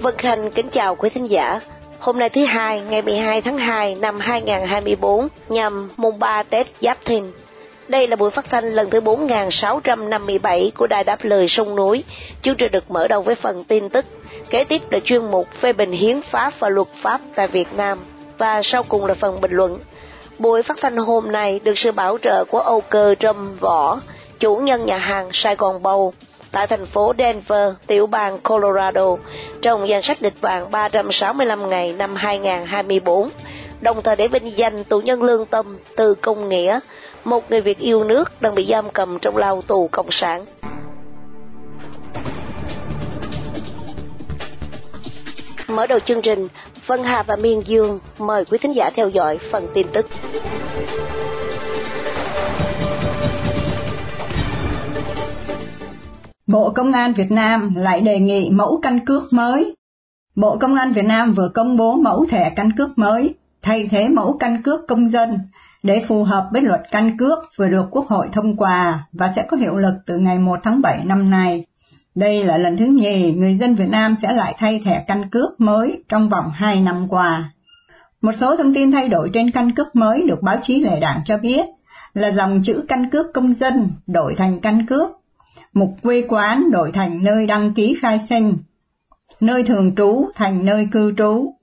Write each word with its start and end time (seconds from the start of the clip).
Vân 0.00 0.14
Khanh 0.18 0.50
kính 0.50 0.68
chào 0.68 0.94
quý 0.94 1.10
thính 1.10 1.30
giả. 1.30 1.60
Hôm 1.98 2.18
nay 2.18 2.28
thứ 2.28 2.44
hai, 2.44 2.80
ngày 2.80 3.02
12 3.02 3.40
tháng 3.40 3.58
2 3.58 3.94
năm 3.94 4.20
2024, 4.20 5.28
nhằm 5.48 5.90
mùng 5.96 6.18
3 6.18 6.42
Tết 6.42 6.66
Giáp 6.80 6.98
Thìn. 7.04 7.24
Đây 7.88 8.08
là 8.08 8.16
buổi 8.16 8.30
phát 8.30 8.44
thanh 8.50 8.64
lần 8.64 8.90
thứ 8.90 9.00
4657 9.00 10.72
của 10.74 10.86
Đài 10.86 11.04
Đáp 11.04 11.18
Lời 11.22 11.48
Sông 11.48 11.76
Núi. 11.76 12.04
Chương 12.42 12.54
trình 12.54 12.72
được 12.72 12.90
mở 12.90 13.08
đầu 13.08 13.22
với 13.22 13.34
phần 13.34 13.64
tin 13.64 13.88
tức. 13.88 14.04
Kế 14.50 14.64
tiếp 14.64 14.82
là 14.90 14.98
chuyên 15.00 15.30
mục 15.30 15.52
phê 15.52 15.72
bình 15.72 15.92
hiến 15.92 16.22
pháp 16.22 16.52
và 16.58 16.68
luật 16.68 16.88
pháp 16.94 17.20
tại 17.34 17.46
Việt 17.46 17.68
Nam. 17.76 17.98
Và 18.38 18.62
sau 18.62 18.82
cùng 18.82 19.06
là 19.06 19.14
phần 19.14 19.40
bình 19.40 19.52
luận. 19.52 19.78
Buổi 20.38 20.62
phát 20.62 20.76
thanh 20.80 20.96
hôm 20.96 21.32
nay 21.32 21.60
được 21.64 21.78
sự 21.78 21.92
bảo 21.92 22.18
trợ 22.22 22.44
của 22.44 22.58
Âu 22.58 22.80
Cơ 22.80 23.14
Trâm 23.14 23.56
Võ, 23.60 24.00
chủ 24.38 24.56
nhân 24.56 24.86
nhà 24.86 24.98
hàng 24.98 25.28
Sài 25.32 25.56
Gòn 25.56 25.82
Bầu, 25.82 26.12
tại 26.52 26.66
thành 26.66 26.86
phố 26.86 27.12
Denver, 27.18 27.74
tiểu 27.86 28.06
bang 28.06 28.38
Colorado, 28.38 29.16
trong 29.62 29.88
danh 29.88 30.02
sách 30.02 30.22
lịch 30.22 30.40
vàng 30.40 30.70
365 30.70 31.68
ngày 31.68 31.92
năm 31.92 32.16
2024, 32.16 33.28
đồng 33.80 34.02
thời 34.02 34.16
để 34.16 34.28
vinh 34.28 34.56
danh 34.56 34.84
tù 34.84 35.00
nhân 35.00 35.22
lương 35.22 35.46
tâm 35.46 35.78
từ 35.96 36.14
công 36.14 36.48
nghĩa, 36.48 36.80
một 37.24 37.50
người 37.50 37.60
Việt 37.60 37.78
yêu 37.78 38.04
nước 38.04 38.42
đang 38.42 38.54
bị 38.54 38.64
giam 38.64 38.90
cầm 38.90 39.18
trong 39.18 39.36
lao 39.36 39.62
tù 39.62 39.88
cộng 39.92 40.10
sản. 40.10 40.44
Mở 45.68 45.86
đầu 45.86 45.98
chương 46.00 46.22
trình, 46.22 46.48
Vân 46.86 47.04
Hà 47.04 47.22
và 47.22 47.36
Miên 47.36 47.60
Dương 47.66 47.98
mời 48.18 48.44
quý 48.44 48.58
thính 48.58 48.74
giả 48.74 48.90
theo 48.94 49.08
dõi 49.08 49.38
phần 49.50 49.66
tin 49.74 49.86
tức. 49.92 50.06
Bộ 56.46 56.70
Công 56.70 56.92
an 56.92 57.12
Việt 57.12 57.30
Nam 57.30 57.74
lại 57.74 58.00
đề 58.00 58.18
nghị 58.18 58.50
mẫu 58.50 58.80
căn 58.82 59.06
cước 59.06 59.32
mới. 59.32 59.74
Bộ 60.36 60.56
Công 60.60 60.74
an 60.74 60.92
Việt 60.92 61.04
Nam 61.04 61.34
vừa 61.34 61.48
công 61.54 61.76
bố 61.76 61.94
mẫu 61.94 62.26
thẻ 62.30 62.52
căn 62.56 62.70
cước 62.76 62.98
mới, 62.98 63.34
thay 63.62 63.88
thế 63.90 64.08
mẫu 64.08 64.36
căn 64.40 64.62
cước 64.62 64.80
công 64.88 65.10
dân 65.10 65.38
để 65.82 66.04
phù 66.08 66.24
hợp 66.24 66.48
với 66.52 66.62
luật 66.62 66.80
căn 66.90 67.16
cước 67.18 67.38
vừa 67.56 67.68
được 67.68 67.86
Quốc 67.90 68.06
hội 68.06 68.28
thông 68.32 68.56
qua 68.56 69.06
và 69.12 69.32
sẽ 69.36 69.46
có 69.48 69.56
hiệu 69.56 69.76
lực 69.76 69.94
từ 70.06 70.18
ngày 70.18 70.38
1 70.38 70.58
tháng 70.62 70.80
7 70.80 71.04
năm 71.04 71.30
nay. 71.30 71.64
Đây 72.14 72.44
là 72.44 72.58
lần 72.58 72.76
thứ 72.76 72.86
nhì 72.86 73.32
người 73.32 73.56
dân 73.60 73.74
Việt 73.74 73.88
Nam 73.88 74.14
sẽ 74.22 74.32
lại 74.32 74.54
thay 74.58 74.80
thẻ 74.84 75.04
căn 75.06 75.28
cước 75.30 75.60
mới 75.60 76.02
trong 76.08 76.28
vòng 76.28 76.50
2 76.54 76.80
năm 76.80 77.08
qua. 77.08 77.52
Một 78.22 78.32
số 78.32 78.56
thông 78.56 78.74
tin 78.74 78.92
thay 78.92 79.08
đổi 79.08 79.30
trên 79.32 79.50
căn 79.50 79.74
cước 79.74 79.96
mới 79.96 80.22
được 80.28 80.42
báo 80.42 80.56
chí 80.62 80.80
lệ 80.80 81.00
đảng 81.00 81.20
cho 81.24 81.38
biết 81.38 81.66
là 82.14 82.28
dòng 82.30 82.62
chữ 82.62 82.84
căn 82.88 83.10
cước 83.10 83.26
công 83.34 83.54
dân 83.54 83.90
đổi 84.06 84.34
thành 84.34 84.60
căn 84.60 84.86
cước 84.86 85.10
mục 85.74 85.96
quê 86.02 86.24
quán 86.28 86.70
đổi 86.70 86.92
thành 86.92 87.24
nơi 87.24 87.46
đăng 87.46 87.74
ký 87.74 87.96
khai 88.00 88.20
sinh, 88.28 88.56
nơi 89.40 89.62
thường 89.62 89.94
trú 89.96 90.26
thành 90.34 90.64
nơi 90.64 90.88
cư 90.92 91.14
trú. 91.18 91.54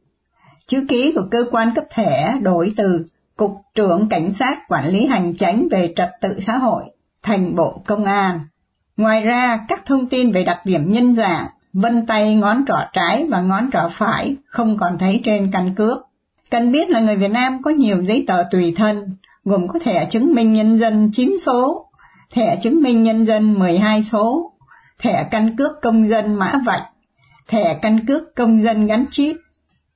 Chữ 0.68 0.85
ký 0.88 1.12
của 1.16 1.28
cơ 1.31 1.45
quan 1.51 1.72
cấp 1.75 1.85
thẻ 1.89 2.35
đổi 2.41 2.73
từ 2.78 3.06
Cục 3.35 3.51
trưởng 3.75 4.07
Cảnh 4.09 4.31
sát 4.39 4.68
Quản 4.68 4.88
lý 4.88 5.06
Hành 5.06 5.33
chánh 5.38 5.68
về 5.72 5.94
trật 5.95 6.09
tự 6.22 6.39
xã 6.47 6.57
hội 6.57 6.83
thành 7.23 7.56
Bộ 7.56 7.81
Công 7.85 8.06
an. 8.06 8.39
Ngoài 8.97 9.22
ra, 9.22 9.59
các 9.68 9.85
thông 9.85 10.07
tin 10.07 10.31
về 10.31 10.44
đặc 10.44 10.66
điểm 10.66 10.91
nhân 10.91 11.16
dạng, 11.16 11.47
vân 11.74 12.06
tay 12.06 12.35
ngón 12.35 12.66
trỏ 12.68 12.78
trái 12.94 13.25
và 13.29 13.41
ngón 13.41 13.69
trỏ 13.74 13.90
phải 13.91 14.35
không 14.46 14.78
còn 14.78 14.97
thấy 14.97 15.22
trên 15.25 15.50
căn 15.53 15.75
cước. 15.75 15.97
Cần 16.52 16.72
biết 16.72 16.90
là 16.90 17.00
người 17.00 17.16
Việt 17.16 17.31
Nam 17.31 17.62
có 17.63 17.72
nhiều 17.72 18.03
giấy 18.03 18.24
tờ 18.28 18.44
tùy 18.51 18.74
thân, 18.78 19.16
gồm 19.46 19.68
có 19.68 19.80
thẻ 19.80 20.06
chứng 20.06 20.34
minh 20.35 20.53
nhân 20.53 20.80
dân 20.80 21.12
9 21.13 21.35
số, 21.46 21.85
thẻ 22.31 22.59
chứng 22.63 22.84
minh 22.84 23.03
nhân 23.03 23.25
dân 23.25 23.53
12 23.59 24.03
số, 24.03 24.51
thẻ 25.00 25.28
căn 25.31 25.56
cước 25.56 25.72
công 25.81 26.09
dân 26.09 26.35
mã 26.35 26.53
vạch, 26.66 26.84
thẻ 27.47 27.80
căn 27.81 28.06
cước 28.06 28.35
công 28.35 28.63
dân 28.63 28.85
gắn 28.88 29.06
chip. 29.09 29.35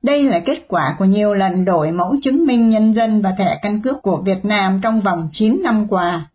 Đây 0.04 0.24
là 0.24 0.40
kết 0.40 0.66
quả 0.68 0.96
của 1.00 1.06
nhiều 1.06 1.34
lần 1.34 1.66
đổi 1.66 1.92
mẫu 1.92 2.16
chứng 2.24 2.46
minh 2.46 2.70
nhân 2.70 2.94
dân 2.94 3.22
và 3.22 3.32
thẻ 3.38 3.60
căn 3.62 3.82
cước 3.82 4.02
của 4.02 4.18
Việt 4.18 4.46
Nam 4.46 4.80
trong 4.84 5.02
vòng 5.02 5.30
9 5.32 5.62
năm 5.64 5.88
qua. 5.88 6.30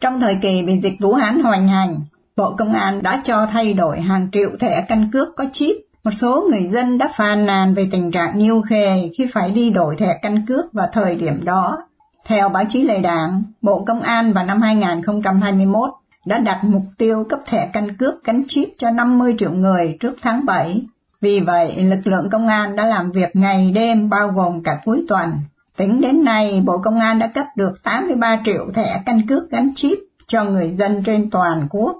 Trong 0.00 0.20
thời 0.20 0.38
kỳ 0.42 0.62
bị 0.62 0.78
dịch 0.82 0.96
Vũ 1.00 1.14
Hán 1.14 1.40
hoành 1.40 1.68
hành, 1.68 2.00
Bộ 2.36 2.54
Công 2.58 2.72
an 2.72 3.02
đã 3.02 3.22
cho 3.24 3.46
thay 3.46 3.74
đổi 3.74 4.00
hàng 4.00 4.28
triệu 4.32 4.50
thẻ 4.60 4.84
căn 4.88 5.10
cước 5.12 5.28
có 5.36 5.44
chip. 5.52 5.76
Một 6.04 6.10
số 6.20 6.48
người 6.50 6.70
dân 6.72 6.98
đã 6.98 7.12
phàn 7.16 7.46
nàn 7.46 7.74
về 7.74 7.88
tình 7.92 8.10
trạng 8.10 8.38
nhiêu 8.38 8.62
khề 8.68 9.10
khi 9.18 9.26
phải 9.32 9.50
đi 9.50 9.70
đổi 9.70 9.96
thẻ 9.96 10.18
căn 10.22 10.46
cước 10.46 10.72
vào 10.72 10.88
thời 10.92 11.16
điểm 11.16 11.44
đó 11.44 11.78
theo 12.26 12.48
báo 12.48 12.64
chí 12.68 12.82
Lệ 12.82 13.00
Đảng, 13.00 13.42
Bộ 13.62 13.84
Công 13.86 14.00
an 14.00 14.32
vào 14.32 14.44
năm 14.44 14.62
2021 14.62 15.90
đã 16.26 16.38
đặt 16.38 16.64
mục 16.64 16.82
tiêu 16.98 17.24
cấp 17.28 17.40
thẻ 17.46 17.70
căn 17.72 17.96
cước 17.96 18.24
gắn 18.24 18.42
chip 18.48 18.68
cho 18.78 18.90
50 18.90 19.34
triệu 19.38 19.50
người 19.50 19.96
trước 20.00 20.16
tháng 20.22 20.46
7. 20.46 20.82
Vì 21.20 21.40
vậy, 21.40 21.76
lực 21.76 22.06
lượng 22.06 22.28
công 22.30 22.48
an 22.48 22.76
đã 22.76 22.86
làm 22.86 23.12
việc 23.12 23.36
ngày 23.36 23.72
đêm 23.74 24.10
bao 24.10 24.28
gồm 24.28 24.62
cả 24.62 24.80
cuối 24.84 25.04
tuần. 25.08 25.32
Tính 25.76 26.00
đến 26.00 26.24
nay, 26.24 26.62
Bộ 26.64 26.78
Công 26.84 27.00
an 27.00 27.18
đã 27.18 27.30
cấp 27.34 27.44
được 27.56 27.72
83 27.82 28.42
triệu 28.44 28.66
thẻ 28.74 29.00
căn 29.06 29.20
cước 29.28 29.50
gắn 29.50 29.70
chip 29.74 29.98
cho 30.26 30.44
người 30.44 30.70
dân 30.78 31.02
trên 31.06 31.30
toàn 31.30 31.66
quốc. 31.70 31.96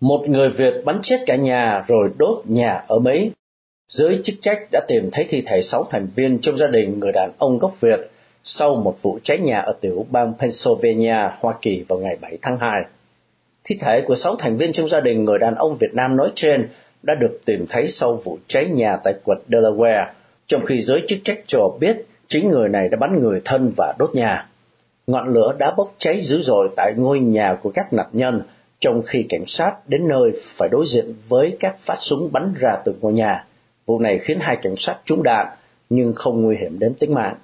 Một 0.00 0.24
người 0.28 0.50
Việt 0.50 0.74
bắn 0.84 0.98
chết 1.02 1.22
cả 1.26 1.36
nhà 1.36 1.84
rồi 1.88 2.10
đốt 2.18 2.42
nhà 2.44 2.84
ở 2.88 2.98
Mỹ. 2.98 3.30
Giới 3.88 4.20
chức 4.24 4.36
trách 4.42 4.58
đã 4.72 4.80
tìm 4.88 5.08
thấy 5.12 5.26
thi 5.30 5.42
thể 5.46 5.62
6 5.62 5.84
thành 5.90 6.08
viên 6.16 6.38
trong 6.40 6.56
gia 6.56 6.66
đình 6.66 6.98
người 6.98 7.12
đàn 7.12 7.30
ông 7.38 7.58
gốc 7.58 7.80
Việt 7.80 8.00
sau 8.44 8.74
một 8.74 8.96
vụ 9.02 9.18
cháy 9.22 9.38
nhà 9.38 9.58
ở 9.60 9.72
tiểu 9.80 10.06
bang 10.10 10.32
Pennsylvania, 10.38 11.30
Hoa 11.40 11.54
Kỳ 11.62 11.84
vào 11.88 11.98
ngày 11.98 12.16
7 12.20 12.38
tháng 12.42 12.58
2. 12.58 12.82
Thi 13.64 13.76
thể 13.80 14.00
của 14.06 14.14
sáu 14.14 14.36
thành 14.36 14.56
viên 14.56 14.72
trong 14.72 14.88
gia 14.88 15.00
đình 15.00 15.24
người 15.24 15.38
đàn 15.38 15.54
ông 15.54 15.76
Việt 15.80 15.94
Nam 15.94 16.16
nói 16.16 16.30
trên 16.34 16.68
đã 17.02 17.14
được 17.14 17.40
tìm 17.44 17.66
thấy 17.68 17.88
sau 17.88 18.20
vụ 18.24 18.38
cháy 18.46 18.66
nhà 18.66 18.96
tại 19.04 19.14
quận 19.24 19.38
Delaware, 19.48 20.06
trong 20.46 20.64
khi 20.64 20.82
giới 20.82 21.04
chức 21.08 21.18
trách 21.24 21.38
cho 21.46 21.68
biết 21.80 21.96
chính 22.28 22.50
người 22.50 22.68
này 22.68 22.88
đã 22.88 22.96
bắn 22.96 23.20
người 23.20 23.40
thân 23.44 23.72
và 23.76 23.94
đốt 23.98 24.14
nhà. 24.14 24.46
Ngọn 25.06 25.28
lửa 25.28 25.54
đã 25.58 25.74
bốc 25.76 25.94
cháy 25.98 26.20
dữ 26.24 26.42
dội 26.42 26.68
tại 26.76 26.94
ngôi 26.96 27.20
nhà 27.20 27.56
của 27.62 27.70
các 27.74 27.92
nạn 27.92 28.08
nhân, 28.12 28.42
trong 28.80 29.02
khi 29.02 29.26
cảnh 29.28 29.46
sát 29.46 29.88
đến 29.88 30.08
nơi 30.08 30.32
phải 30.56 30.68
đối 30.72 30.84
diện 30.86 31.14
với 31.28 31.56
các 31.60 31.76
phát 31.80 31.96
súng 31.98 32.32
bắn 32.32 32.54
ra 32.58 32.76
từ 32.84 32.94
ngôi 33.00 33.12
nhà. 33.12 33.44
Vụ 33.86 33.98
này 33.98 34.18
khiến 34.18 34.38
hai 34.40 34.56
cảnh 34.56 34.76
sát 34.76 34.96
trúng 35.04 35.22
đạn, 35.22 35.46
nhưng 35.90 36.12
không 36.14 36.42
nguy 36.42 36.56
hiểm 36.56 36.78
đến 36.78 36.94
tính 36.94 37.14
mạng 37.14 37.34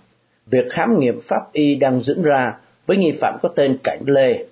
việc 0.47 0.67
khám 0.71 0.99
nghiệm 0.99 1.21
pháp 1.21 1.53
y 1.53 1.75
đang 1.75 2.01
diễn 2.01 2.23
ra 2.23 2.53
với 2.87 2.97
nghi 2.97 3.13
phạm 3.21 3.39
có 3.43 3.49
tên 3.49 3.79
Cảnh 3.85 4.03
Lê. 4.07 4.45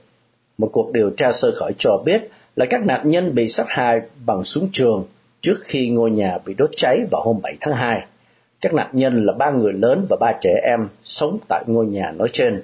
Một 0.58 0.70
cuộc 0.72 0.92
điều 0.92 1.10
tra 1.10 1.32
sơ 1.32 1.52
khởi 1.56 1.72
cho 1.78 2.02
biết 2.04 2.22
là 2.56 2.66
các 2.70 2.86
nạn 2.86 3.10
nhân 3.10 3.34
bị 3.34 3.48
sát 3.48 3.68
hại 3.68 4.00
bằng 4.26 4.44
súng 4.44 4.68
trường 4.72 5.06
trước 5.40 5.56
khi 5.64 5.88
ngôi 5.88 6.10
nhà 6.10 6.38
bị 6.44 6.54
đốt 6.54 6.70
cháy 6.76 6.98
vào 7.10 7.22
hôm 7.24 7.40
7 7.42 7.56
tháng 7.60 7.74
2. 7.74 8.02
Các 8.62 8.74
nạn 8.74 8.88
nhân 8.92 9.24
là 9.24 9.32
ba 9.32 9.50
người 9.50 9.72
lớn 9.72 10.06
và 10.08 10.16
ba 10.20 10.32
trẻ 10.40 10.60
em 10.62 10.88
sống 11.04 11.38
tại 11.48 11.64
ngôi 11.66 11.86
nhà 11.86 12.12
nói 12.18 12.28
trên. 12.32 12.62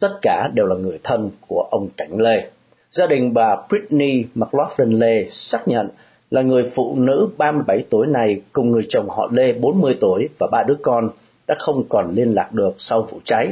Tất 0.00 0.18
cả 0.22 0.48
đều 0.54 0.66
là 0.66 0.76
người 0.76 0.98
thân 1.04 1.30
của 1.48 1.68
ông 1.70 1.88
Cảnh 1.96 2.20
Lê. 2.20 2.50
Gia 2.90 3.06
đình 3.06 3.34
bà 3.34 3.56
Britney 3.68 4.24
McLaughlin 4.34 4.98
Lê 4.98 5.28
xác 5.30 5.68
nhận 5.68 5.88
là 6.30 6.42
người 6.42 6.70
phụ 6.74 6.96
nữ 6.96 7.28
37 7.38 7.84
tuổi 7.90 8.06
này 8.06 8.40
cùng 8.52 8.70
người 8.70 8.86
chồng 8.88 9.08
họ 9.08 9.28
Lê 9.32 9.52
40 9.52 9.98
tuổi 10.00 10.28
và 10.38 10.46
ba 10.52 10.62
đứa 10.62 10.76
con 10.82 11.08
đã 11.46 11.54
không 11.58 11.84
còn 11.88 12.14
liên 12.14 12.34
lạc 12.34 12.52
được 12.52 12.74
sau 12.78 13.02
vụ 13.02 13.18
cháy. 13.24 13.48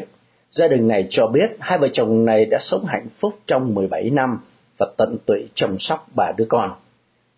Gia 0.53 0.69
đình 0.69 0.89
này 0.89 1.07
cho 1.11 1.27
biết 1.27 1.51
hai 1.61 1.79
vợ 1.79 1.89
chồng 1.93 2.25
này 2.25 2.45
đã 2.45 2.59
sống 2.61 2.85
hạnh 2.85 3.07
phúc 3.19 3.35
trong 3.47 3.75
17 3.75 4.11
năm 4.11 4.39
và 4.79 4.87
tận 4.97 5.17
tụy 5.27 5.49
chăm 5.55 5.79
sóc 5.79 6.07
ba 6.17 6.33
đứa 6.37 6.45
con. 6.49 6.71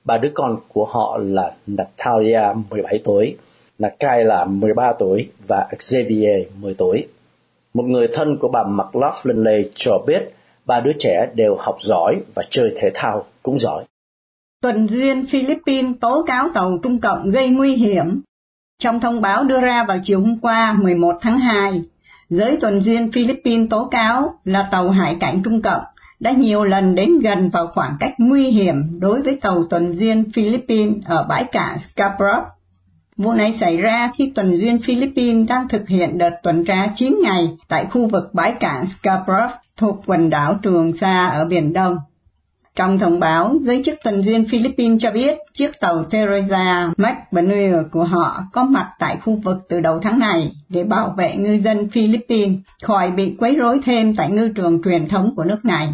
Ba 0.04 0.18
đứa 0.18 0.30
con 0.34 0.56
của 0.68 0.84
họ 0.84 1.18
là 1.22 1.52
Natalia 1.66 2.42
17 2.70 3.00
tuổi, 3.04 3.36
Nakaila 3.78 4.44
13 4.44 4.92
tuổi 4.98 5.28
và 5.46 5.68
Xavier 5.80 6.46
10 6.60 6.74
tuổi. 6.74 7.06
Một 7.74 7.82
người 7.82 8.08
thân 8.12 8.38
của 8.40 8.48
bà 8.48 8.64
McLaughlin 8.64 9.44
Lay 9.44 9.70
cho 9.74 9.98
biết 10.06 10.22
ba 10.66 10.80
đứa 10.80 10.92
trẻ 10.98 11.26
đều 11.34 11.56
học 11.58 11.76
giỏi 11.80 12.16
và 12.34 12.42
chơi 12.50 12.74
thể 12.80 12.90
thao 12.94 13.24
cũng 13.42 13.58
giỏi. 13.58 13.84
Tuần 14.62 14.86
duyên 14.86 15.26
Philippines 15.26 15.96
tố 16.00 16.24
cáo 16.26 16.48
tàu 16.54 16.78
Trung 16.82 17.00
Cộng 17.00 17.30
gây 17.30 17.48
nguy 17.48 17.74
hiểm 17.74 18.20
trong 18.78 19.00
thông 19.00 19.20
báo 19.20 19.44
đưa 19.44 19.60
ra 19.60 19.84
vào 19.84 19.98
chiều 20.02 20.20
hôm 20.20 20.38
qua 20.42 20.76
11 20.82 21.18
tháng 21.20 21.38
2, 21.38 21.82
Giới 22.30 22.56
tuần 22.60 22.80
duyên 22.80 23.12
Philippines 23.12 23.70
tố 23.70 23.88
cáo 23.90 24.34
là 24.44 24.68
tàu 24.70 24.90
hải 24.90 25.16
cảnh 25.20 25.40
Trung 25.44 25.62
Cộng 25.62 25.82
đã 26.20 26.30
nhiều 26.30 26.64
lần 26.64 26.94
đến 26.94 27.18
gần 27.18 27.50
vào 27.50 27.66
khoảng 27.66 27.96
cách 28.00 28.14
nguy 28.18 28.50
hiểm 28.50 29.00
đối 29.00 29.22
với 29.22 29.38
tàu 29.40 29.64
tuần 29.70 29.98
duyên 29.98 30.30
Philippines 30.34 30.96
ở 31.04 31.26
bãi 31.28 31.44
cạn 31.44 31.78
Scarborough. 31.78 32.44
Vụ 33.16 33.32
này 33.32 33.56
xảy 33.60 33.76
ra 33.76 34.10
khi 34.16 34.32
tuần 34.34 34.56
duyên 34.56 34.78
Philippines 34.78 35.48
đang 35.48 35.68
thực 35.68 35.88
hiện 35.88 36.18
đợt 36.18 36.30
tuần 36.42 36.64
tra 36.64 36.86
9 36.96 37.18
ngày 37.22 37.48
tại 37.68 37.86
khu 37.90 38.06
vực 38.06 38.34
bãi 38.34 38.52
cạn 38.52 38.84
Scarborough 38.86 39.50
thuộc 39.76 40.00
quần 40.06 40.30
đảo 40.30 40.58
Trường 40.62 40.96
Sa 40.96 41.26
ở 41.26 41.44
Biển 41.44 41.72
Đông. 41.72 41.96
Trong 42.76 42.98
thông 42.98 43.20
báo, 43.20 43.54
giới 43.60 43.82
chức 43.84 43.98
tuần 44.04 44.22
duyên 44.22 44.44
Philippines 44.48 45.02
cho 45.02 45.10
biết 45.10 45.38
chiếc 45.52 45.80
tàu 45.80 46.04
Teresa 46.04 46.90
McBurney 46.96 47.72
của 47.92 48.04
họ 48.04 48.42
có 48.52 48.64
mặt 48.64 48.90
tại 48.98 49.16
khu 49.24 49.40
vực 49.44 49.58
từ 49.68 49.80
đầu 49.80 49.98
tháng 49.98 50.18
này 50.18 50.52
để 50.68 50.84
bảo 50.84 51.14
vệ 51.16 51.36
ngư 51.36 51.52
dân 51.52 51.90
Philippines 51.90 52.58
khỏi 52.82 53.10
bị 53.10 53.36
quấy 53.38 53.56
rối 53.56 53.80
thêm 53.84 54.14
tại 54.14 54.30
ngư 54.30 54.48
trường 54.48 54.82
truyền 54.82 55.08
thống 55.08 55.30
của 55.36 55.44
nước 55.44 55.64
này. 55.64 55.88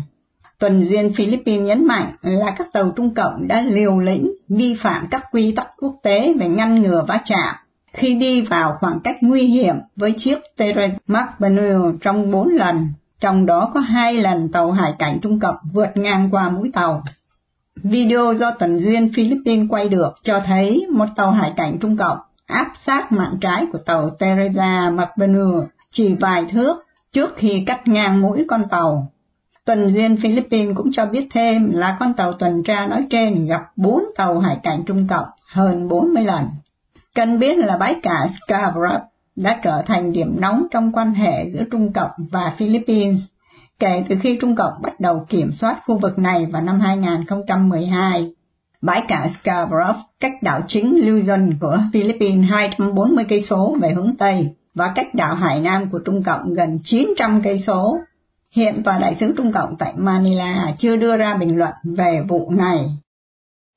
Tuần 0.61 0.89
duyên 0.89 1.13
Philippines 1.17 1.67
nhấn 1.67 1.87
mạnh 1.87 2.13
là 2.23 2.55
các 2.59 2.73
tàu 2.73 2.93
Trung 2.97 3.15
Cộng 3.15 3.49
đã 3.49 3.63
liều 3.63 3.99
lĩnh 3.99 4.31
vi 4.49 4.77
phạm 4.81 5.07
các 5.11 5.25
quy 5.33 5.53
tắc 5.53 5.69
quốc 5.79 5.97
tế 6.03 6.35
về 6.41 6.49
ngăn 6.49 6.83
ngừa 6.83 7.05
va 7.09 7.21
chạm 7.25 7.55
khi 7.93 8.15
đi 8.15 8.43
vào 8.43 8.77
khoảng 8.81 9.01
cách 9.01 9.17
nguy 9.21 9.43
hiểm 9.43 9.75
với 9.97 10.15
chiếc 10.19 10.39
Teresa 10.57 10.95
McBurney 11.07 11.99
trong 12.03 12.31
bốn 12.31 12.49
lần, 12.49 12.89
trong 13.21 13.47
đó 13.47 13.71
có 13.75 13.81
hai 13.81 14.15
lần 14.15 14.53
tàu 14.53 14.71
hải 14.71 14.95
cảnh 14.99 15.19
Trung 15.23 15.41
Cộng 15.41 15.57
vượt 15.73 15.91
ngang 15.95 16.29
qua 16.31 16.51
mũi 16.51 16.71
tàu. 16.75 17.03
Video 17.77 18.35
do 18.35 18.51
Tuần 18.51 18.79
Duyên 18.79 19.11
Philippines 19.15 19.71
quay 19.71 19.89
được 19.89 20.15
cho 20.23 20.41
thấy 20.47 20.87
một 20.93 21.07
tàu 21.17 21.31
hải 21.31 21.53
cảnh 21.57 21.79
Trung 21.81 21.97
Cộng 21.97 22.19
áp 22.47 22.73
sát 22.87 23.13
mạn 23.13 23.35
trái 23.41 23.67
của 23.73 23.79
tàu 23.79 24.11
Teresa 24.11 24.91
McBurney 24.91 25.67
chỉ 25.91 26.15
vài 26.15 26.45
thước 26.45 26.77
trước 27.13 27.35
khi 27.37 27.63
cắt 27.67 27.89
ngang 27.89 28.21
mũi 28.21 28.45
con 28.49 28.69
tàu. 28.71 29.13
Tuần 29.65 29.93
Duyên 29.93 30.17
Philippines 30.17 30.77
cũng 30.77 30.93
cho 30.93 31.07
biết 31.07 31.27
thêm 31.31 31.73
là 31.73 31.97
con 32.01 32.15
tàu 32.15 32.33
tuần 32.33 32.63
tra 32.63 32.87
nói 32.87 33.07
trên 33.11 33.47
gặp 33.47 33.63
bốn 33.77 34.05
tàu 34.17 34.39
hải 34.39 34.57
cảnh 34.63 34.83
Trung 34.87 35.07
Cộng 35.09 35.29
hơn 35.47 35.89
40 35.89 36.25
lần. 36.25 36.45
Cần 37.15 37.39
biết 37.39 37.59
là 37.59 37.77
bãi 37.77 37.95
cả 38.03 38.29
Scarborough 38.35 39.03
đã 39.37 39.61
trở 39.63 39.83
thành 39.87 40.13
điểm 40.13 40.37
nóng 40.41 40.67
trong 40.71 40.93
quan 40.93 41.15
hệ 41.15 41.51
giữa 41.53 41.65
Trung 41.71 41.93
Cộng 41.93 42.11
và 42.31 42.55
Philippines 42.57 43.21
kể 43.79 44.05
từ 44.09 44.17
khi 44.23 44.39
Trung 44.41 44.57
Cộng 44.57 44.73
bắt 44.83 45.01
đầu 45.01 45.27
kiểm 45.29 45.53
soát 45.53 45.81
khu 45.87 45.99
vực 45.99 46.19
này 46.19 46.47
vào 46.47 46.63
năm 46.63 46.81
2012. 46.81 48.31
Bãi 48.83 49.03
cả 49.09 49.29
Scarborough 49.29 49.97
cách 50.21 50.33
đảo 50.43 50.61
chính 50.67 50.95
Luzon 50.95 51.53
của 51.61 51.79
Philippines 51.93 52.51
240 52.51 53.25
cây 53.29 53.43
số 53.43 53.77
về 53.81 53.91
hướng 53.91 54.17
Tây 54.19 54.49
và 54.75 54.93
cách 54.95 55.15
đảo 55.15 55.35
Hải 55.35 55.61
Nam 55.61 55.91
của 55.91 55.99
Trung 55.99 56.23
Cộng 56.23 56.55
gần 56.55 56.79
900 56.85 57.43
cây 57.43 57.59
số. 57.59 57.99
Hiện 58.55 58.83
tòa 58.85 58.99
đại 58.99 59.15
sứ 59.15 59.35
Trung 59.37 59.53
Cộng 59.55 59.77
tại 59.79 59.93
Manila 59.97 60.73
chưa 60.79 60.97
đưa 60.97 61.17
ra 61.17 61.37
bình 61.41 61.59
luận 61.59 61.73
về 61.85 62.21
vụ 62.29 62.51
này. 62.51 62.79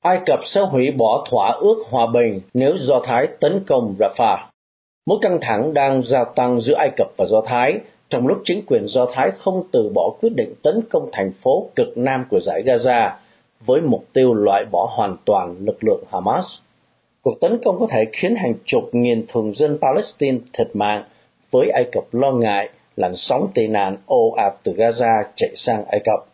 Ai 0.02 0.20
Cập 0.26 0.40
sẽ 0.44 0.60
hủy 0.60 0.90
bỏ 0.90 1.26
thỏa 1.30 1.50
ước 1.50 1.76
hòa 1.90 2.06
bình 2.14 2.40
nếu 2.54 2.76
Do 2.76 3.00
Thái 3.04 3.26
tấn 3.40 3.64
công 3.66 3.94
Rafah. 3.98 4.38
Mối 5.06 5.18
căng 5.22 5.38
thẳng 5.40 5.74
đang 5.74 6.02
gia 6.02 6.24
tăng 6.24 6.60
giữa 6.60 6.74
Ai 6.74 6.90
Cập 6.96 7.06
và 7.16 7.24
Do 7.26 7.40
Thái, 7.46 7.78
trong 8.10 8.26
lúc 8.26 8.38
chính 8.44 8.62
quyền 8.66 8.86
Do 8.86 9.06
Thái 9.12 9.30
không 9.38 9.62
từ 9.72 9.90
bỏ 9.94 10.10
quyết 10.20 10.32
định 10.36 10.54
tấn 10.62 10.80
công 10.90 11.08
thành 11.12 11.32
phố 11.32 11.68
cực 11.76 11.98
nam 11.98 12.24
của 12.30 12.40
giải 12.40 12.62
Gaza, 12.62 13.10
với 13.66 13.80
mục 13.80 14.04
tiêu 14.12 14.34
loại 14.34 14.64
bỏ 14.72 14.92
hoàn 14.96 15.16
toàn 15.24 15.56
lực 15.58 15.84
lượng 15.84 16.04
Hamas. 16.12 16.58
Cuộc 17.22 17.40
tấn 17.40 17.58
công 17.64 17.80
có 17.80 17.86
thể 17.90 18.04
khiến 18.12 18.36
hàng 18.36 18.54
chục 18.64 18.88
nghìn 18.92 19.26
thường 19.28 19.52
dân 19.54 19.78
Palestine 19.80 20.38
thiệt 20.52 20.68
mạng, 20.74 21.04
với 21.50 21.70
Ai 21.74 21.84
Cập 21.92 22.04
lo 22.12 22.30
ngại 22.30 22.68
làn 22.96 23.16
sóng 23.16 23.50
tị 23.54 23.66
nạn 23.66 23.96
ồ 24.06 24.30
ạt 24.36 24.54
từ 24.62 24.72
Gaza 24.72 25.24
chạy 25.36 25.50
sang 25.56 25.84
Ai 25.84 26.00
Cập. 26.04 26.26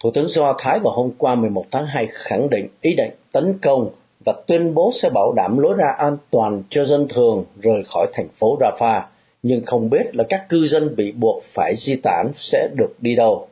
Thủ 0.00 0.10
tướng 0.14 0.28
Do 0.28 0.54
Thái 0.58 0.78
vào 0.78 0.94
hôm 0.94 1.10
qua 1.18 1.34
11 1.34 1.64
tháng 1.70 1.86
2 1.86 2.08
khẳng 2.12 2.50
định 2.50 2.68
ý 2.80 2.94
định 2.94 3.10
tấn 3.32 3.58
công 3.62 3.90
và 4.24 4.32
tuyên 4.46 4.74
bố 4.74 4.90
sẽ 4.94 5.10
bảo 5.14 5.32
đảm 5.36 5.58
lối 5.58 5.74
ra 5.78 5.88
an 5.98 6.16
toàn 6.30 6.62
cho 6.70 6.84
dân 6.84 7.08
thường 7.08 7.44
rời 7.62 7.82
khỏi 7.84 8.06
thành 8.12 8.28
phố 8.28 8.58
Rafah, 8.60 9.02
nhưng 9.42 9.64
không 9.66 9.90
biết 9.90 10.16
là 10.16 10.24
các 10.28 10.48
cư 10.48 10.66
dân 10.66 10.96
bị 10.96 11.12
buộc 11.12 11.42
phải 11.44 11.74
di 11.76 11.96
tản 11.96 12.26
sẽ 12.36 12.68
được 12.76 12.94
đi 13.00 13.14
đâu. 13.16 13.48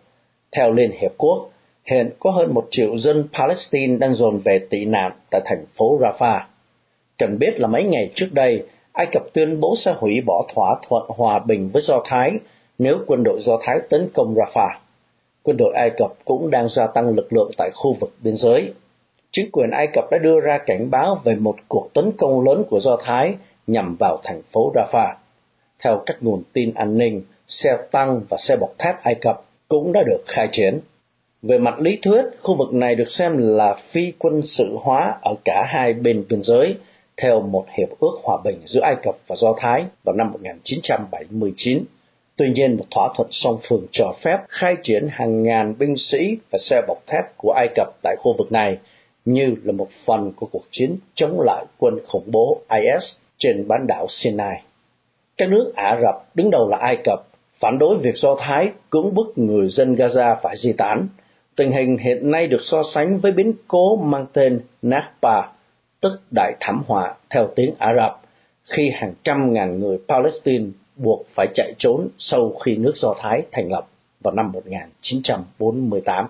Theo 0.53 0.73
Liên 0.73 0.91
Hiệp 1.01 1.13
Quốc, 1.17 1.51
hiện 1.85 2.11
có 2.19 2.31
hơn 2.31 2.55
một 2.55 2.67
triệu 2.71 2.97
dân 2.97 3.25
Palestine 3.33 3.97
đang 3.97 4.15
dồn 4.15 4.39
về 4.45 4.59
tị 4.71 4.85
nạn 4.85 5.13
tại 5.31 5.41
thành 5.45 5.65
phố 5.75 5.99
Rafah. 5.99 6.41
Cần 7.19 7.39
biết 7.39 7.61
là 7.61 7.67
mấy 7.67 7.85
ngày 7.85 8.11
trước 8.15 8.29
đây, 8.33 8.63
Ai 8.97 9.07
Cập 9.13 9.23
tuyên 9.33 9.61
bố 9.61 9.75
sẽ 9.77 9.95
hủy 9.99 10.21
bỏ 10.27 10.47
thỏa 10.55 10.77
thuận 10.89 11.05
hòa 11.09 11.39
bình 11.39 11.71
với 11.73 11.83
Do 11.83 12.01
Thái 12.05 12.33
nếu 12.79 12.99
quân 13.07 13.23
đội 13.25 13.41
Do 13.41 13.59
Thái 13.63 13.79
tấn 13.91 14.09
công 14.15 14.35
Rafah. 14.35 14.71
Quân 15.43 15.57
đội 15.57 15.75
Ai 15.75 15.91
Cập 15.91 16.11
cũng 16.25 16.51
đang 16.51 16.69
gia 16.69 16.87
tăng 16.87 17.09
lực 17.09 17.33
lượng 17.33 17.51
tại 17.59 17.71
khu 17.75 17.93
vực 18.01 18.15
biên 18.23 18.37
giới 18.37 18.73
chính 19.31 19.51
quyền 19.53 19.71
Ai 19.71 19.87
Cập 19.87 20.05
đã 20.11 20.19
đưa 20.19 20.41
ra 20.41 20.59
cảnh 20.67 20.91
báo 20.91 21.21
về 21.25 21.35
một 21.35 21.57
cuộc 21.69 21.89
tấn 21.95 22.13
công 22.19 22.45
lớn 22.45 22.65
của 22.71 22.81
Do 22.81 22.97
Thái 23.05 23.35
nhằm 23.67 23.97
vào 23.97 24.21
thành 24.25 24.43
phố 24.43 24.73
Rafah. 24.75 25.15
Theo 25.85 26.03
các 26.07 26.17
nguồn 26.21 26.43
tin 26.53 26.75
an 26.75 26.99
ninh, 26.99 27.23
xe 27.49 27.79
tăng 27.91 28.21
và 28.29 28.37
xe 28.37 28.57
bọc 28.57 28.71
thép 28.79 29.03
Ai 29.03 29.15
Cập 29.15 29.43
cũng 29.69 29.93
đã 29.93 30.03
được 30.07 30.23
khai 30.27 30.49
chiến. 30.53 30.81
Về 31.43 31.59
mặt 31.59 31.81
lý 31.81 31.99
thuyết, 32.03 32.23
khu 32.43 32.57
vực 32.57 32.75
này 32.75 32.95
được 32.95 33.11
xem 33.11 33.37
là 33.39 33.75
phi 33.75 34.13
quân 34.19 34.43
sự 34.43 34.77
hóa 34.81 35.19
ở 35.23 35.35
cả 35.45 35.65
hai 35.69 35.93
bên 35.93 36.25
biên 36.29 36.43
giới 36.43 36.77
theo 37.23 37.41
một 37.41 37.67
hiệp 37.79 37.89
ước 38.01 38.13
hòa 38.23 38.39
bình 38.45 38.61
giữa 38.65 38.81
Ai 38.81 38.97
Cập 39.03 39.17
và 39.27 39.37
Do 39.37 39.55
Thái 39.59 39.85
vào 40.05 40.17
năm 40.17 40.33
1979. 40.33 41.85
Tuy 42.37 42.51
nhiên, 42.51 42.77
một 42.77 42.85
thỏa 42.91 43.09
thuận 43.17 43.29
song 43.31 43.59
phương 43.63 43.87
cho 43.93 44.13
phép 44.21 44.39
khai 44.49 44.77
triển 44.83 45.09
hàng 45.11 45.43
ngàn 45.43 45.75
binh 45.79 45.97
sĩ 45.97 46.37
và 46.53 46.59
xe 46.59 46.83
bọc 46.89 47.07
thép 47.07 47.37
của 47.37 47.53
Ai 47.53 47.69
Cập 47.75 47.89
tại 48.03 48.17
khu 48.19 48.35
vực 48.39 48.53
này 48.53 48.79
như 49.25 49.55
là 49.65 49.73
một 49.73 49.89
phần 49.91 50.33
của 50.37 50.47
cuộc 50.53 50.65
chiến 50.71 50.97
chống 51.15 51.41
lại 51.41 51.65
quân 51.79 51.99
khủng 52.07 52.25
bố 52.27 52.61
IS 52.71 53.17
trên 53.39 53.69
bán 53.69 53.87
đảo 53.87 54.07
Sinai. 54.09 54.63
Các 55.37 55.49
nước 55.49 55.73
Ả 55.77 55.99
Rập 56.03 56.35
đứng 56.35 56.51
đầu 56.51 56.69
là 56.69 56.79
Ai 56.79 56.97
Cập 57.05 57.27
phản 57.59 57.79
đối 57.79 57.97
việc 57.97 58.17
Do 58.17 58.37
Thái 58.39 58.71
cưỡng 58.91 59.15
bức 59.15 59.39
người 59.39 59.69
dân 59.69 59.95
Gaza 59.95 60.37
phải 60.43 60.57
di 60.57 60.73
tản. 60.73 61.09
Tình 61.57 61.73
hình 61.73 61.99
hiện 61.99 62.31
nay 62.31 62.47
được 62.47 62.63
so 62.63 62.83
sánh 62.83 63.19
với 63.19 63.33
biến 63.33 63.53
cố 63.69 63.97
mang 63.97 64.27
tên 64.33 64.61
Nakba, 64.83 65.53
tức 66.09 66.21
đại 66.31 66.55
thảm 66.61 66.83
họa 66.87 67.15
theo 67.31 67.49
tiếng 67.57 67.75
Ả 67.79 67.95
Rập, 67.95 68.21
khi 68.65 68.91
hàng 68.95 69.15
trăm 69.25 69.53
ngàn 69.53 69.81
người 69.81 69.99
Palestine 70.09 70.67
buộc 70.97 71.27
phải 71.29 71.47
chạy 71.55 71.73
trốn 71.79 72.09
sau 72.19 72.53
khi 72.65 72.77
nước 72.77 72.97
Do 72.97 73.15
Thái 73.19 73.43
thành 73.53 73.73
lập 73.73 73.87
vào 74.21 74.35
năm 74.35 74.53
1948. 74.53 76.27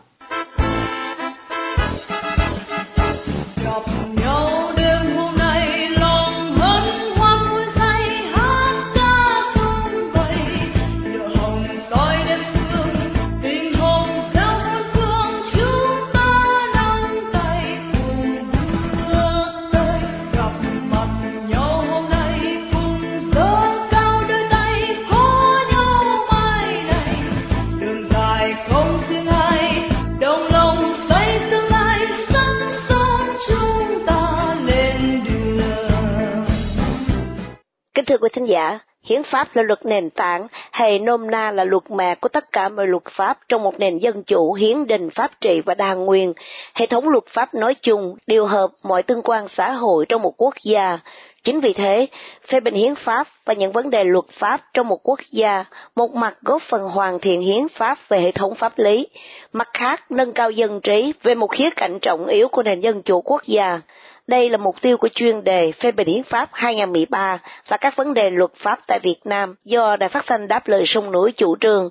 Thưa 38.07 38.19
quý 38.19 38.29
thính 38.33 38.45
giả, 38.45 38.79
hiến 39.05 39.23
pháp 39.23 39.57
là 39.57 39.63
luật 39.63 39.87
nền 39.87 40.11
tảng 40.11 40.47
hay 40.73 40.99
nôm 40.99 41.31
na 41.31 41.51
là 41.51 41.65
luật 41.65 41.91
mẹ 41.91 42.15
của 42.15 42.29
tất 42.29 42.53
cả 42.53 42.69
mọi 42.69 42.87
luật 42.87 43.05
pháp 43.11 43.39
trong 43.49 43.63
một 43.63 43.79
nền 43.79 43.99
dân 43.99 44.23
chủ 44.23 44.53
hiến 44.53 44.87
định 44.87 45.11
pháp 45.11 45.31
trị 45.41 45.61
và 45.61 45.75
đa 45.75 45.95
nguyên. 45.95 46.33
Hệ 46.75 46.87
thống 46.87 47.09
luật 47.09 47.25
pháp 47.27 47.55
nói 47.55 47.75
chung 47.75 48.17
điều 48.27 48.47
hợp 48.47 48.71
mọi 48.85 49.03
tương 49.03 49.23
quan 49.23 49.49
xã 49.49 49.73
hội 49.73 50.07
trong 50.09 50.23
một 50.23 50.35
quốc 50.37 50.55
gia. 50.63 50.99
Chính 51.43 51.61
vì 51.61 51.73
thế, 51.73 52.07
phê 52.49 52.61
bình 52.61 52.75
hiến 52.75 52.95
pháp 52.95 53.27
và 53.45 53.55
những 53.55 53.73
vấn 53.73 53.91
đề 53.91 54.05
luật 54.05 54.25
pháp 54.31 54.61
trong 54.75 54.89
một 54.89 55.09
quốc 55.09 55.21
gia, 55.31 55.65
một 55.97 56.15
mặt 56.15 56.37
góp 56.43 56.63
phần 56.63 56.83
hoàn 56.83 57.19
thiện 57.19 57.41
hiến 57.41 57.69
pháp 57.69 57.99
về 58.09 58.21
hệ 58.21 58.33
thống 58.33 58.55
pháp 58.55 58.73
lý, 58.77 59.09
mặt 59.53 59.69
khác 59.75 60.11
nâng 60.11 60.33
cao 60.33 60.51
dân 60.51 60.81
trí 60.81 61.13
về 61.23 61.35
một 61.35 61.51
khía 61.51 61.71
cạnh 61.71 61.99
trọng 62.03 62.27
yếu 62.27 62.49
của 62.49 62.63
nền 62.63 62.81
dân 62.81 63.03
chủ 63.03 63.21
quốc 63.21 63.43
gia. 63.45 63.81
Đây 64.26 64.50
là 64.50 64.56
mục 64.56 64.76
tiêu 64.83 64.97
của 64.97 65.09
chuyên 65.09 65.45
đề 65.45 65.73
phê 65.73 65.92
bình 65.92 66.09
hiến 66.09 66.23
pháp 66.23 66.49
2013 66.52 67.38
và 67.68 67.76
các 67.76 67.97
vấn 67.97 68.14
đề 68.14 68.30
luật 68.30 68.50
pháp 68.54 68.78
tại 68.87 68.99
Việt 69.02 69.18
Nam 69.25 69.54
do 69.64 69.97
Đài 69.97 70.09
Phát 70.09 70.25
thanh 70.26 70.49
Đáp 70.49 70.68
lời 70.68 70.83
sông 70.87 71.12
núi 71.12 71.33
chủ 71.33 71.56
trương. 71.56 71.90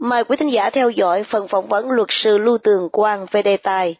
Mời 0.00 0.24
quý 0.24 0.36
thính 0.36 0.52
giả 0.52 0.70
theo 0.70 0.90
dõi 0.90 1.24
phần 1.24 1.48
phỏng 1.48 1.66
vấn 1.66 1.90
luật 1.90 2.08
sư 2.10 2.38
Lưu 2.38 2.58
Tường 2.58 2.88
Quang 2.92 3.26
về 3.30 3.42
đề 3.42 3.56
tài 3.56 3.96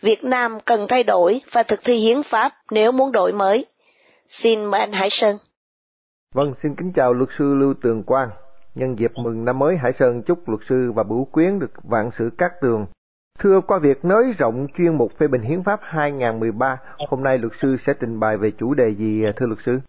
Việt 0.00 0.24
Nam 0.24 0.58
cần 0.64 0.86
thay 0.88 1.02
đổi 1.02 1.40
và 1.52 1.62
thực 1.62 1.80
thi 1.84 1.96
hiến 1.96 2.22
pháp 2.22 2.52
nếu 2.70 2.92
muốn 2.92 3.12
đổi 3.12 3.32
mới. 3.32 3.66
Xin 4.28 4.64
mời 4.64 4.80
anh 4.80 4.92
Hải 4.92 5.10
Sơn. 5.10 5.36
Vâng, 6.34 6.54
xin 6.62 6.74
kính 6.76 6.92
chào 6.96 7.12
luật 7.12 7.30
sư 7.38 7.54
Lưu 7.54 7.74
Tường 7.82 8.02
Quang. 8.02 8.30
Nhân 8.74 8.96
dịp 8.98 9.10
mừng 9.14 9.44
năm 9.44 9.58
mới 9.58 9.76
Hải 9.76 9.92
Sơn 9.98 10.22
chúc 10.22 10.48
luật 10.48 10.60
sư 10.68 10.92
và 10.94 11.02
bửu 11.02 11.24
quyến 11.24 11.58
được 11.58 11.70
vạn 11.82 12.10
sự 12.18 12.30
cát 12.38 12.50
tường. 12.60 12.86
Thưa 13.42 13.60
qua 13.66 13.78
việc 13.78 14.04
nới 14.04 14.32
rộng 14.38 14.66
chuyên 14.78 14.94
mục 14.94 15.12
phê 15.18 15.28
bình 15.28 15.42
hiến 15.42 15.62
pháp 15.62 15.80
2013, 15.82 16.76
hôm 17.08 17.22
nay 17.22 17.38
luật 17.38 17.52
sư 17.60 17.76
sẽ 17.76 17.92
trình 18.00 18.20
bày 18.20 18.36
về 18.36 18.50
chủ 18.58 18.74
đề 18.74 18.88
gì 18.88 19.22
thưa 19.36 19.46
luật 19.46 19.58
sư? 19.58 19.80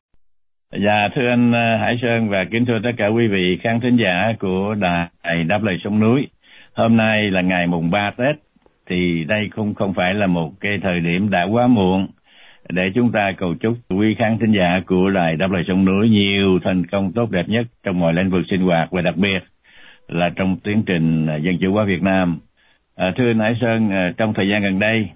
Dạ 0.71 1.09
thưa 1.15 1.29
anh 1.29 1.51
ờ, 1.51 1.77
Hải 1.77 1.99
Sơn 2.01 2.29
và 2.29 2.45
kính 2.51 2.65
thưa 2.65 2.79
tất 2.83 2.91
cả 2.97 3.07
quý 3.07 3.27
vị 3.27 3.59
khán 3.63 3.79
thính 3.81 3.97
giả 4.03 4.33
của 4.39 4.75
đài 4.79 5.43
đáp 5.43 5.63
lời 5.63 5.77
sông 5.83 5.99
núi. 5.99 6.27
Hôm 6.73 6.97
nay 6.97 7.31
là 7.31 7.41
ngày 7.41 7.67
mùng 7.67 7.91
3 7.91 8.11
Tết 8.17 8.35
thì 8.89 9.23
đây 9.23 9.49
không 9.51 9.73
không 9.73 9.93
phải 9.93 10.13
là 10.13 10.27
một 10.27 10.51
cái 10.59 10.79
thời 10.83 10.99
điểm 10.99 11.29
đã 11.29 11.43
quá 11.43 11.67
muộn 11.67 12.07
để 12.69 12.91
chúng 12.95 13.11
ta 13.11 13.31
cầu 13.37 13.55
chúc 13.59 13.73
quý 13.89 14.15
khán 14.19 14.37
thính 14.39 14.53
giả 14.57 14.81
của 14.87 15.09
đài 15.09 15.35
đáp 15.35 15.51
lời 15.51 15.63
sông 15.67 15.85
núi 15.85 16.09
nhiều 16.09 16.59
thành 16.63 16.85
công 16.85 17.11
tốt 17.11 17.31
đẹp 17.31 17.49
nhất 17.49 17.65
trong 17.83 17.99
mọi 17.99 18.13
lĩnh 18.13 18.29
vực 18.29 18.41
sinh 18.49 18.61
hoạt 18.61 18.91
và 18.91 19.01
đặc 19.01 19.17
biệt 19.17 19.39
là 20.07 20.29
trong 20.35 20.57
tiến 20.63 20.83
trình 20.85 21.27
dân 21.41 21.57
chủ 21.61 21.73
hóa 21.73 21.83
Việt 21.83 22.01
Nam. 22.01 22.39
À, 23.01 23.13
thưa 23.17 23.29
anh 23.29 23.39
Hải 23.39 23.55
Sơn, 23.61 23.89
à, 23.91 24.13
trong 24.17 24.33
thời 24.33 24.47
gian 24.49 24.61
gần 24.61 24.79
đây, 24.79 25.09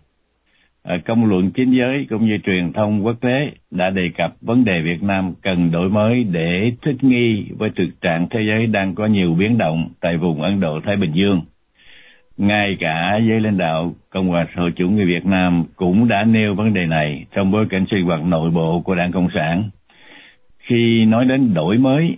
à, 0.83 0.97
công 1.05 1.25
luận 1.25 1.51
chính 1.51 1.71
giới 1.71 2.07
cũng 2.09 2.25
như 2.25 2.37
truyền 2.37 2.73
thông 2.73 3.05
quốc 3.05 3.15
tế 3.21 3.51
đã 3.71 3.89
đề 3.89 4.09
cập 4.17 4.33
vấn 4.41 4.65
đề 4.65 4.81
Việt 4.81 5.03
Nam 5.03 5.33
cần 5.41 5.71
đổi 5.71 5.89
mới 5.89 6.23
để 6.23 6.71
thích 6.81 6.95
nghi 7.01 7.45
với 7.57 7.69
thực 7.75 8.01
trạng 8.01 8.27
thế 8.29 8.39
giới 8.47 8.67
đang 8.67 8.95
có 8.95 9.05
nhiều 9.05 9.33
biến 9.33 9.57
động 9.57 9.89
tại 10.01 10.17
vùng 10.17 10.41
Ấn 10.41 10.59
Độ-Thái 10.59 10.95
Bình 10.95 11.11
Dương 11.13 11.41
ngay 12.37 12.77
cả 12.79 13.19
giới 13.27 13.39
lãnh 13.41 13.57
đạo 13.57 13.93
Cộng 14.09 14.27
hòa 14.27 14.47
xã 14.55 14.61
hội 14.61 14.71
chủ 14.75 14.89
nghĩa 14.89 15.05
Việt 15.05 15.25
Nam 15.25 15.63
cũng 15.75 16.07
đã 16.07 16.23
nêu 16.23 16.55
vấn 16.55 16.73
đề 16.73 16.85
này 16.85 17.25
trong 17.35 17.51
bối 17.51 17.65
cảnh 17.69 17.85
sinh 17.91 18.05
hoạt 18.05 18.23
nội 18.25 18.49
bộ 18.49 18.81
của 18.85 18.95
Đảng 18.95 19.11
Cộng 19.11 19.27
sản. 19.35 19.69
Khi 20.59 21.05
nói 21.05 21.25
đến 21.25 21.53
đổi 21.53 21.77
mới, 21.77 22.17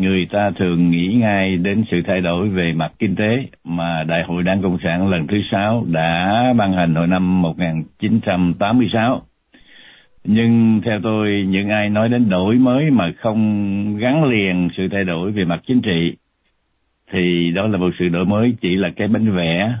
người 0.00 0.26
ta 0.30 0.50
thường 0.50 0.90
nghĩ 0.90 1.06
ngay 1.20 1.56
đến 1.56 1.84
sự 1.90 2.02
thay 2.06 2.20
đổi 2.20 2.48
về 2.48 2.72
mặt 2.72 2.92
kinh 2.98 3.16
tế 3.16 3.46
mà 3.64 4.04
Đại 4.04 4.22
hội 4.22 4.42
Đảng 4.42 4.62
Cộng 4.62 4.78
sản 4.82 5.08
lần 5.08 5.26
thứ 5.26 5.40
sáu 5.50 5.84
đã 5.86 6.52
ban 6.56 6.72
hành 6.72 6.94
hồi 6.94 7.06
năm 7.06 7.42
1986. 7.42 9.22
Nhưng 10.24 10.80
theo 10.84 11.00
tôi, 11.02 11.46
những 11.48 11.68
ai 11.68 11.88
nói 11.88 12.08
đến 12.08 12.28
đổi 12.28 12.54
mới 12.54 12.90
mà 12.90 13.12
không 13.18 13.96
gắn 13.96 14.24
liền 14.24 14.68
sự 14.76 14.88
thay 14.88 15.04
đổi 15.04 15.32
về 15.32 15.44
mặt 15.44 15.60
chính 15.66 15.82
trị 15.82 16.16
thì 17.12 17.50
đó 17.50 17.66
là 17.66 17.78
một 17.78 17.90
sự 17.98 18.08
đổi 18.08 18.24
mới 18.24 18.54
chỉ 18.60 18.76
là 18.76 18.90
cái 18.96 19.08
bánh 19.08 19.36
vẽ 19.36 19.74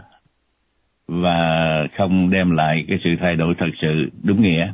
và 1.08 1.86
không 1.96 2.30
đem 2.30 2.50
lại 2.50 2.84
cái 2.88 2.98
sự 3.04 3.10
thay 3.20 3.36
đổi 3.36 3.54
thật 3.58 3.70
sự 3.80 4.10
đúng 4.22 4.42
nghĩa. 4.42 4.72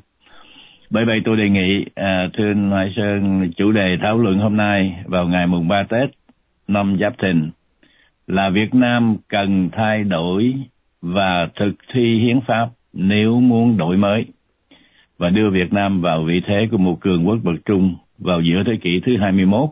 Bởi 0.90 1.04
vậy 1.04 1.20
tôi 1.24 1.36
đề 1.36 1.48
nghị 1.48 1.84
à, 1.94 2.28
thưa 2.34 2.50
anh 2.50 2.70
Hoài 2.70 2.92
Sơn 2.96 3.50
chủ 3.56 3.72
đề 3.72 3.96
thảo 4.02 4.18
luận 4.18 4.38
hôm 4.38 4.56
nay 4.56 5.04
vào 5.04 5.28
ngày 5.28 5.46
mùng 5.46 5.68
3 5.68 5.82
Tết 5.82 6.10
năm 6.68 6.96
Giáp 7.00 7.18
Thìn 7.18 7.50
là 8.26 8.50
Việt 8.50 8.74
Nam 8.74 9.16
cần 9.28 9.70
thay 9.72 10.04
đổi 10.04 10.54
và 11.02 11.48
thực 11.56 11.72
thi 11.92 12.18
hiến 12.18 12.40
pháp 12.40 12.68
nếu 12.92 13.40
muốn 13.40 13.76
đổi 13.76 13.96
mới 13.96 14.24
và 15.18 15.30
đưa 15.30 15.50
Việt 15.50 15.72
Nam 15.72 16.00
vào 16.00 16.22
vị 16.22 16.40
thế 16.46 16.68
của 16.70 16.78
một 16.78 17.00
cường 17.00 17.28
quốc 17.28 17.38
bậc 17.42 17.54
trung 17.64 17.96
vào 18.18 18.40
giữa 18.40 18.62
thế 18.66 18.72
kỷ 18.82 19.00
thứ 19.06 19.16
21 19.16 19.70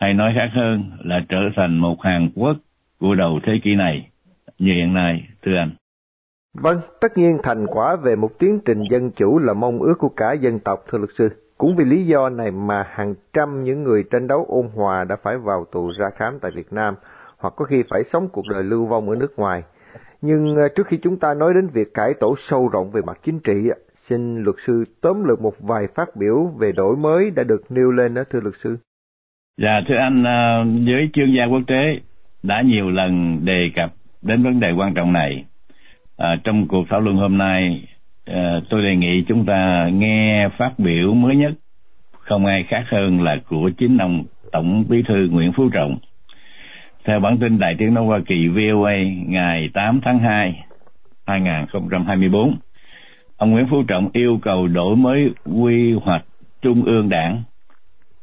hay 0.00 0.14
nói 0.14 0.32
khác 0.34 0.50
hơn 0.52 0.90
là 1.04 1.24
trở 1.28 1.50
thành 1.56 1.78
một 1.78 2.02
Hàn 2.02 2.30
Quốc 2.34 2.56
của 2.98 3.14
đầu 3.14 3.40
thế 3.42 3.58
kỷ 3.62 3.74
này 3.74 4.06
như 4.58 4.72
hiện 4.72 4.94
nay, 4.94 5.22
thưa 5.42 5.56
anh. 5.56 5.70
Vâng, 6.54 6.80
tất 7.00 7.18
nhiên 7.18 7.38
thành 7.42 7.66
quả 7.66 7.96
về 7.96 8.16
một 8.16 8.38
tiến 8.38 8.60
trình 8.64 8.82
dân 8.90 9.10
chủ 9.10 9.38
là 9.38 9.52
mong 9.52 9.78
ước 9.78 9.98
của 9.98 10.08
cả 10.08 10.32
dân 10.32 10.58
tộc, 10.58 10.84
thưa 10.88 10.98
luật 10.98 11.10
sư. 11.18 11.28
Cũng 11.58 11.76
vì 11.76 11.84
lý 11.84 12.06
do 12.06 12.28
này 12.28 12.50
mà 12.50 12.86
hàng 12.90 13.14
trăm 13.32 13.64
những 13.64 13.82
người 13.82 14.04
tranh 14.10 14.26
đấu 14.26 14.46
ôn 14.48 14.68
hòa 14.74 15.04
đã 15.04 15.16
phải 15.22 15.38
vào 15.38 15.66
tù 15.72 15.90
ra 15.98 16.10
khám 16.16 16.38
tại 16.42 16.50
Việt 16.54 16.72
Nam, 16.72 16.94
hoặc 17.38 17.54
có 17.56 17.64
khi 17.64 17.82
phải 17.90 18.04
sống 18.04 18.28
cuộc 18.32 18.48
đời 18.48 18.64
lưu 18.64 18.86
vong 18.86 19.10
ở 19.10 19.16
nước 19.16 19.38
ngoài. 19.38 19.62
Nhưng 20.22 20.56
ờ, 20.56 20.68
trước 20.68 20.86
khi 20.86 20.98
chúng 21.02 21.18
ta 21.18 21.34
nói 21.34 21.54
đến 21.54 21.66
việc 21.66 21.94
cải 21.94 22.14
tổ 22.20 22.34
sâu 22.38 22.68
rộng 22.68 22.90
về 22.90 23.02
mặt 23.06 23.18
chính 23.24 23.40
trị, 23.40 23.70
xin 24.08 24.42
luật 24.42 24.56
sư 24.66 24.84
tóm 25.00 25.24
lược 25.24 25.40
một 25.40 25.54
vài 25.60 25.86
phát 25.94 26.16
biểu 26.16 26.46
về 26.58 26.72
đổi 26.72 26.96
mới 26.96 27.30
đã 27.30 27.44
được 27.44 27.62
nêu 27.68 27.90
lên 27.90 28.14
đó 28.14 28.22
thưa 28.30 28.40
luật 28.40 28.54
sư. 28.62 28.76
Dạ 29.60 29.80
thưa 29.88 29.96
anh, 29.96 30.24
ờ, 30.24 30.64
giới 30.86 30.96
với 30.96 31.10
chuyên 31.12 31.34
gia 31.36 31.44
quốc 31.44 31.62
tế 31.66 32.00
đã 32.42 32.62
nhiều 32.64 32.90
lần 32.90 33.40
đề 33.44 33.70
cập 33.76 33.90
đến 34.22 34.42
vấn 34.42 34.60
đề 34.60 34.68
quan 34.78 34.94
trọng 34.94 35.12
này. 35.12 35.44
À, 36.18 36.36
trong 36.44 36.68
cuộc 36.68 36.86
thảo 36.90 37.00
luận 37.00 37.16
hôm 37.16 37.38
nay, 37.38 37.82
à, 38.24 38.60
tôi 38.70 38.82
đề 38.82 38.96
nghị 38.96 39.24
chúng 39.28 39.46
ta 39.46 39.88
nghe 39.92 40.48
phát 40.48 40.78
biểu 40.78 41.14
mới 41.14 41.36
nhất, 41.36 41.52
không 42.12 42.46
ai 42.46 42.62
khác 42.62 42.84
hơn 42.90 43.20
là 43.22 43.36
của 43.48 43.70
chính 43.78 43.98
ông 43.98 44.24
Tổng 44.52 44.84
Bí 44.88 45.02
thư 45.02 45.28
Nguyễn 45.30 45.52
Phú 45.52 45.68
Trọng. 45.72 45.98
Theo 47.04 47.20
bản 47.20 47.38
tin 47.38 47.58
Đài 47.58 47.74
tiếng 47.78 47.94
nói 47.94 48.04
Hoa 48.04 48.20
Kỳ 48.26 48.48
VOA 48.48 48.96
ngày 49.26 49.68
8 49.74 50.00
tháng 50.04 50.18
2, 50.18 50.64
2024, 51.26 52.56
ông 53.36 53.50
Nguyễn 53.50 53.66
Phú 53.70 53.82
Trọng 53.88 54.08
yêu 54.12 54.38
cầu 54.42 54.68
đổi 54.68 54.96
mới 54.96 55.30
quy 55.44 55.92
hoạch 55.92 56.24
trung 56.62 56.82
ương 56.84 57.08
đảng 57.08 57.42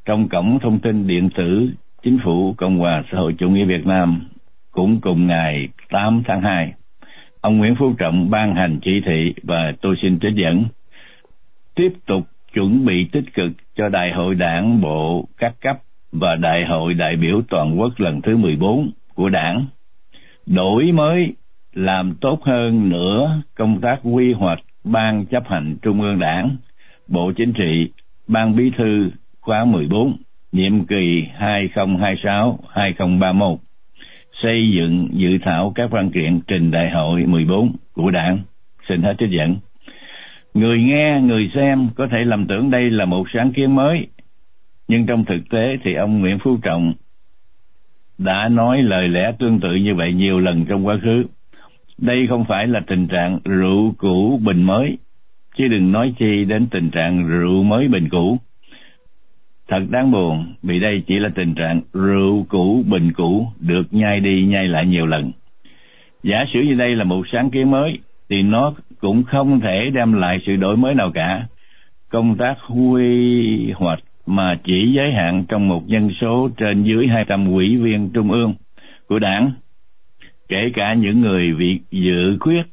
trong 0.06 0.30
cổng 0.30 0.60
thông 0.60 0.80
tin 0.80 1.08
điện 1.08 1.30
tử 1.36 1.70
Chính 2.04 2.20
phủ 2.24 2.54
Cộng 2.58 2.78
hòa 2.78 3.04
xã 3.12 3.18
hội 3.18 3.36
chủ 3.38 3.50
nghĩa 3.50 3.66
Việt 3.66 3.86
Nam 3.86 4.28
cũng 4.72 5.02
cùng 5.02 5.28
ngày 5.28 5.68
8 5.90 6.24
tháng 6.28 6.42
2, 6.42 6.74
ông 7.46 7.58
Nguyễn 7.58 7.76
Phú 7.76 7.94
Trọng 7.98 8.30
ban 8.30 8.56
hành 8.56 8.80
chỉ 8.84 9.02
thị 9.06 9.34
và 9.44 9.74
tôi 9.82 9.96
xin 10.02 10.20
trích 10.20 10.36
dẫn 10.36 10.66
tiếp 11.76 11.94
tục 12.06 12.28
chuẩn 12.54 12.86
bị 12.86 13.06
tích 13.12 13.34
cực 13.34 13.52
cho 13.76 13.90
Đại 13.90 14.14
hội 14.14 14.36
Đảng 14.36 14.82
bộ 14.82 15.28
các 15.38 15.54
cấp 15.62 15.78
và 16.12 16.36
Đại 16.36 16.66
hội 16.66 16.94
đại 16.94 17.16
biểu 17.16 17.42
toàn 17.50 17.80
quốc 17.80 17.94
lần 17.98 18.22
thứ 18.22 18.38
14 18.38 18.92
của 19.14 19.30
Đảng. 19.30 19.66
Đổi 20.46 20.92
mới 20.92 21.34
làm 21.74 22.16
tốt 22.22 22.40
hơn 22.44 22.90
nữa 22.90 23.42
công 23.56 23.82
tác 23.82 24.00
quy 24.04 24.34
hoạch 24.34 24.60
Ban 24.84 25.26
chấp 25.26 25.44
hành 25.48 25.78
Trung 25.82 26.02
ương 26.02 26.20
Đảng, 26.20 26.56
Bộ 27.08 27.32
Chính 27.38 27.54
trị, 27.54 27.92
Ban 28.28 28.56
Bí 28.56 28.72
thư 28.78 29.12
khóa 29.42 29.66
14, 29.66 30.18
nhiệm 30.52 30.86
kỳ 30.86 31.24
2026-2031, 31.40 33.58
xây 34.46 34.72
dựng 34.72 35.08
dự 35.12 35.38
thảo 35.42 35.72
các 35.76 35.92
văn 35.92 36.10
kiện 36.10 36.40
trình 36.48 36.72
đại 36.72 36.90
hội 36.92 37.26
14 37.26 37.76
của 37.94 38.12
đảng. 38.12 38.40
Xin 38.90 39.02
hết 39.02 39.16
trích 39.20 39.30
dẫn. 39.30 39.56
Người 40.54 40.84
nghe, 40.84 41.22
người 41.22 41.52
xem 41.56 41.90
có 41.96 42.08
thể 42.12 42.18
lầm 42.26 42.48
tưởng 42.48 42.72
đây 42.72 42.90
là 42.90 43.06
một 43.06 43.28
sáng 43.34 43.54
kiến 43.54 43.76
mới, 43.76 44.08
nhưng 44.88 45.06
trong 45.06 45.26
thực 45.26 45.50
tế 45.50 45.78
thì 45.84 45.94
ông 45.94 46.20
Nguyễn 46.20 46.40
Phú 46.40 46.58
Trọng 46.62 46.94
đã 48.18 48.50
nói 48.50 48.82
lời 48.82 49.08
lẽ 49.08 49.32
tương 49.40 49.60
tự 49.60 49.76
như 49.76 49.96
vậy 49.96 50.14
nhiều 50.14 50.40
lần 50.40 50.66
trong 50.66 50.88
quá 50.88 50.98
khứ. 51.04 51.24
Đây 51.98 52.28
không 52.28 52.46
phải 52.46 52.68
là 52.68 52.80
tình 52.88 53.08
trạng 53.08 53.40
rượu 53.46 53.94
cũ 53.98 54.40
bình 54.44 54.64
mới, 54.64 54.98
chứ 55.58 55.68
đừng 55.68 55.92
nói 55.92 56.14
chi 56.20 56.46
đến 56.46 56.68
tình 56.72 56.90
trạng 56.90 57.28
rượu 57.28 57.64
mới 57.64 57.88
bình 57.88 58.10
cũ. 58.10 58.38
Thật 59.68 59.80
đáng 59.90 60.12
buồn 60.12 60.54
vì 60.64 60.80
đây 60.80 61.04
chỉ 61.08 61.20
là 61.20 61.30
tình 61.36 61.56
trạng 61.56 61.82
rượu 61.94 62.46
cũ 62.50 62.84
bình 62.88 63.14
cũ 63.14 63.48
được 63.60 63.84
nhai 63.92 64.20
đi 64.20 64.46
nhai 64.46 64.68
lại 64.68 64.86
nhiều 64.86 65.06
lần. 65.06 65.32
Giả 66.24 66.46
sử 66.54 66.62
như 66.62 66.74
đây 66.74 66.96
là 66.96 67.04
một 67.04 67.28
sáng 67.32 67.50
kiến 67.50 67.72
mới 67.72 68.00
thì 68.30 68.42
nó 68.42 68.74
cũng 69.00 69.24
không 69.24 69.60
thể 69.60 69.90
đem 69.94 70.14
lại 70.14 70.40
sự 70.46 70.56
đổi 70.56 70.78
mới 70.78 70.96
nào 70.96 71.12
cả. 71.14 71.48
Công 72.10 72.38
tác 72.38 72.58
quy 72.70 73.72
hoạch 73.72 74.00
mà 74.26 74.60
chỉ 74.64 74.94
giới 74.96 75.12
hạn 75.12 75.46
trong 75.48 75.68
một 75.68 75.88
dân 75.88 76.10
số 76.22 76.50
trên 76.58 76.84
dưới 76.84 77.08
200 77.08 77.54
quỹ 77.54 77.76
viên 77.76 78.10
trung 78.10 78.32
ương 78.32 78.54
của 79.08 79.20
đảng, 79.20 79.52
kể 80.50 80.72
cả 80.74 80.94
những 80.94 81.22
người 81.22 81.52
việc 81.52 81.80
dự 81.92 82.38
quyết 82.40 82.64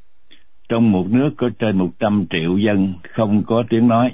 trong 0.68 0.92
một 0.92 1.06
nước 1.10 1.30
có 1.36 1.50
trên 1.58 1.78
100 1.78 2.26
triệu 2.30 2.58
dân 2.58 2.92
không 3.08 3.42
có 3.46 3.62
tiếng 3.70 3.88
nói 3.88 4.10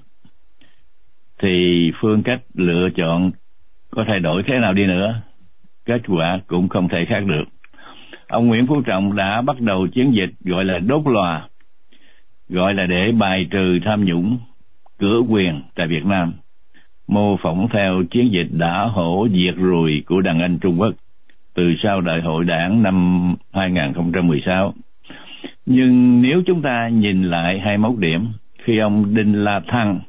thì 1.38 1.92
phương 2.00 2.22
cách 2.22 2.40
lựa 2.54 2.88
chọn 2.96 3.30
có 3.90 4.04
thay 4.06 4.20
đổi 4.20 4.42
thế 4.46 4.58
nào 4.58 4.72
đi 4.72 4.86
nữa, 4.86 5.20
kết 5.84 6.02
quả 6.08 6.40
cũng 6.46 6.68
không 6.68 6.88
thể 6.88 7.04
khác 7.08 7.20
được. 7.26 7.44
Ông 8.28 8.46
Nguyễn 8.46 8.66
Phú 8.66 8.82
Trọng 8.82 9.16
đã 9.16 9.40
bắt 9.40 9.60
đầu 9.60 9.86
chiến 9.86 10.14
dịch 10.14 10.30
gọi 10.40 10.64
là 10.64 10.78
đốt 10.78 11.02
lòa, 11.06 11.48
gọi 12.48 12.74
là 12.74 12.86
để 12.86 13.12
bài 13.12 13.46
trừ 13.50 13.78
tham 13.84 14.04
nhũng 14.04 14.38
cửa 14.98 15.20
quyền 15.28 15.62
tại 15.74 15.86
Việt 15.86 16.04
Nam. 16.04 16.32
Mô 17.08 17.36
phỏng 17.36 17.68
theo 17.72 18.02
chiến 18.10 18.32
dịch 18.32 18.48
đã 18.50 18.84
hổ 18.84 19.28
diệt 19.30 19.54
rùi 19.56 20.02
của 20.06 20.20
đàn 20.20 20.40
anh 20.40 20.58
Trung 20.58 20.80
Quốc 20.80 20.94
từ 21.54 21.74
sau 21.82 22.00
đại 22.00 22.20
hội 22.20 22.44
đảng 22.44 22.82
năm 22.82 23.34
2016 23.52 24.74
nhưng 25.70 26.22
nếu 26.22 26.42
chúng 26.46 26.62
ta 26.62 26.88
nhìn 26.88 27.22
lại 27.22 27.60
hai 27.60 27.78
mốc 27.78 27.96
điểm, 27.98 28.26
khi 28.58 28.78
ông 28.78 29.14
Đinh 29.14 29.44
La 29.44 29.60
Thăng 29.66 30.00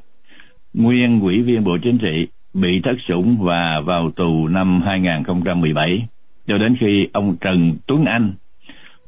nguyên 0.74 1.20
ủy 1.20 1.42
viên 1.42 1.64
Bộ 1.64 1.78
Chính 1.82 1.98
trị, 1.98 2.26
bị 2.54 2.80
thất 2.84 2.96
sủng 3.08 3.38
và 3.40 3.80
vào 3.80 4.10
tù 4.10 4.48
năm 4.48 4.82
2017, 4.82 6.06
cho 6.46 6.58
đến 6.58 6.76
khi 6.80 7.06
ông 7.12 7.36
Trần 7.40 7.76
Tuấn 7.86 8.04
Anh 8.04 8.32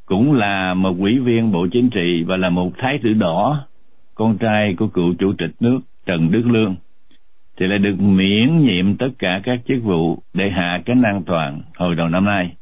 cũng 0.07 0.33
là 0.33 0.75
một 0.75 0.99
ủy 0.99 1.19
viên 1.19 1.53
Bộ 1.53 1.67
Chính 1.73 1.91
trị 1.91 2.23
và 2.23 2.37
là 2.37 2.51
một 2.51 2.73
thái 2.79 2.99
tử 3.03 3.13
đỏ, 3.13 3.67
con 4.15 4.39
trai 4.39 4.75
của 4.75 4.89
cựu 4.89 5.15
chủ 5.15 5.33
tịch 5.39 5.51
nước 5.61 5.81
Trần 6.07 6.31
Đức 6.31 6.43
Lương, 6.47 6.75
thì 7.59 7.67
lại 7.67 7.79
được 7.79 8.01
miễn 8.01 8.59
nhiệm 8.59 8.97
tất 8.97 9.09
cả 9.19 9.41
các 9.45 9.61
chức 9.69 9.83
vụ 9.83 10.19
để 10.35 10.51
hạ 10.51 10.83
cánh 10.85 11.03
an 11.03 11.23
toàn 11.27 11.63
hồi 11.77 11.95
đầu 11.95 12.09
năm 12.09 12.25
nay. 12.25 12.53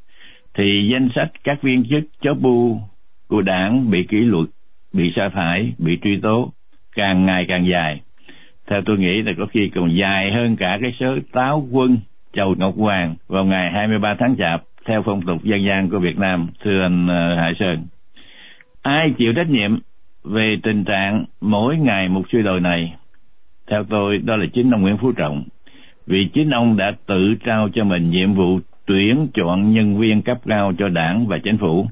Thì 0.54 0.88
danh 0.92 1.09
sách 1.14 1.33
các 1.45 1.62
viên 1.62 1.85
chức 1.90 2.04
chó 2.23 2.35
bu 2.35 2.78
của 3.28 3.42
đảng 3.42 3.90
bị 3.90 4.04
kỷ 4.09 4.16
luật 4.16 4.49
bị 4.92 5.12
sa 5.16 5.28
thải 5.28 5.73
bị 5.78 5.99
truy 6.02 6.21
tố 6.23 6.52
càng 6.97 7.26
ngày 7.26 7.45
càng 7.49 7.66
dài 7.66 8.00
theo 8.71 8.83
tôi 8.87 8.99
nghĩ 8.99 9.23
là 9.23 9.33
có 9.39 9.47
khi 9.47 9.71
còn 9.75 9.97
dài 9.97 10.33
hơn 10.33 10.57
cả 10.57 10.79
cái 10.83 10.95
sớ 11.00 11.19
táo 11.33 11.69
quân 11.71 11.99
Chầu 12.33 12.55
Ngọc 12.59 12.75
Hoàng 12.77 13.15
vào 13.29 13.45
ngày 13.45 13.71
23 13.73 14.15
tháng 14.19 14.37
Chạp 14.39 14.62
theo 14.87 15.03
phong 15.03 15.23
tục 15.23 15.45
dân 15.45 15.65
gian 15.65 15.91
của 15.91 15.99
Việt 15.99 16.19
Nam, 16.19 16.49
thưa 16.65 16.83
anh 16.83 17.07
ờ, 17.09 17.37
Hải 17.37 17.53
Sơn. 17.59 17.87
Ai 18.83 19.15
chịu 19.19 19.33
trách 19.33 19.50
nhiệm 19.50 19.79
về 20.25 20.57
tình 20.62 20.85
trạng 20.85 21.25
mỗi 21.41 21.77
ngày 21.77 22.09
một 22.09 22.23
suy 22.33 22.43
đồi 22.43 22.61
này? 22.61 22.95
Theo 23.71 23.85
tôi, 23.85 24.19
đó 24.19 24.37
là 24.37 24.47
chính 24.53 24.71
ông 24.71 24.83
Nguyễn 24.83 24.97
Phú 24.97 25.12
Trọng. 25.12 25.45
Vì 26.07 26.29
chính 26.35 26.50
ông 26.50 26.77
đã 26.77 26.93
tự 27.07 27.35
trao 27.45 27.69
cho 27.75 27.85
mình 27.85 28.11
nhiệm 28.11 28.35
vụ 28.35 28.61
tuyển 28.87 29.29
chọn 29.35 29.75
nhân 29.75 29.99
viên 29.99 30.23
cấp 30.23 30.39
cao 30.47 30.73
cho 30.79 30.89
đảng 30.89 31.27
và 31.27 31.39
chính 31.45 31.59
phủ. 31.59 31.87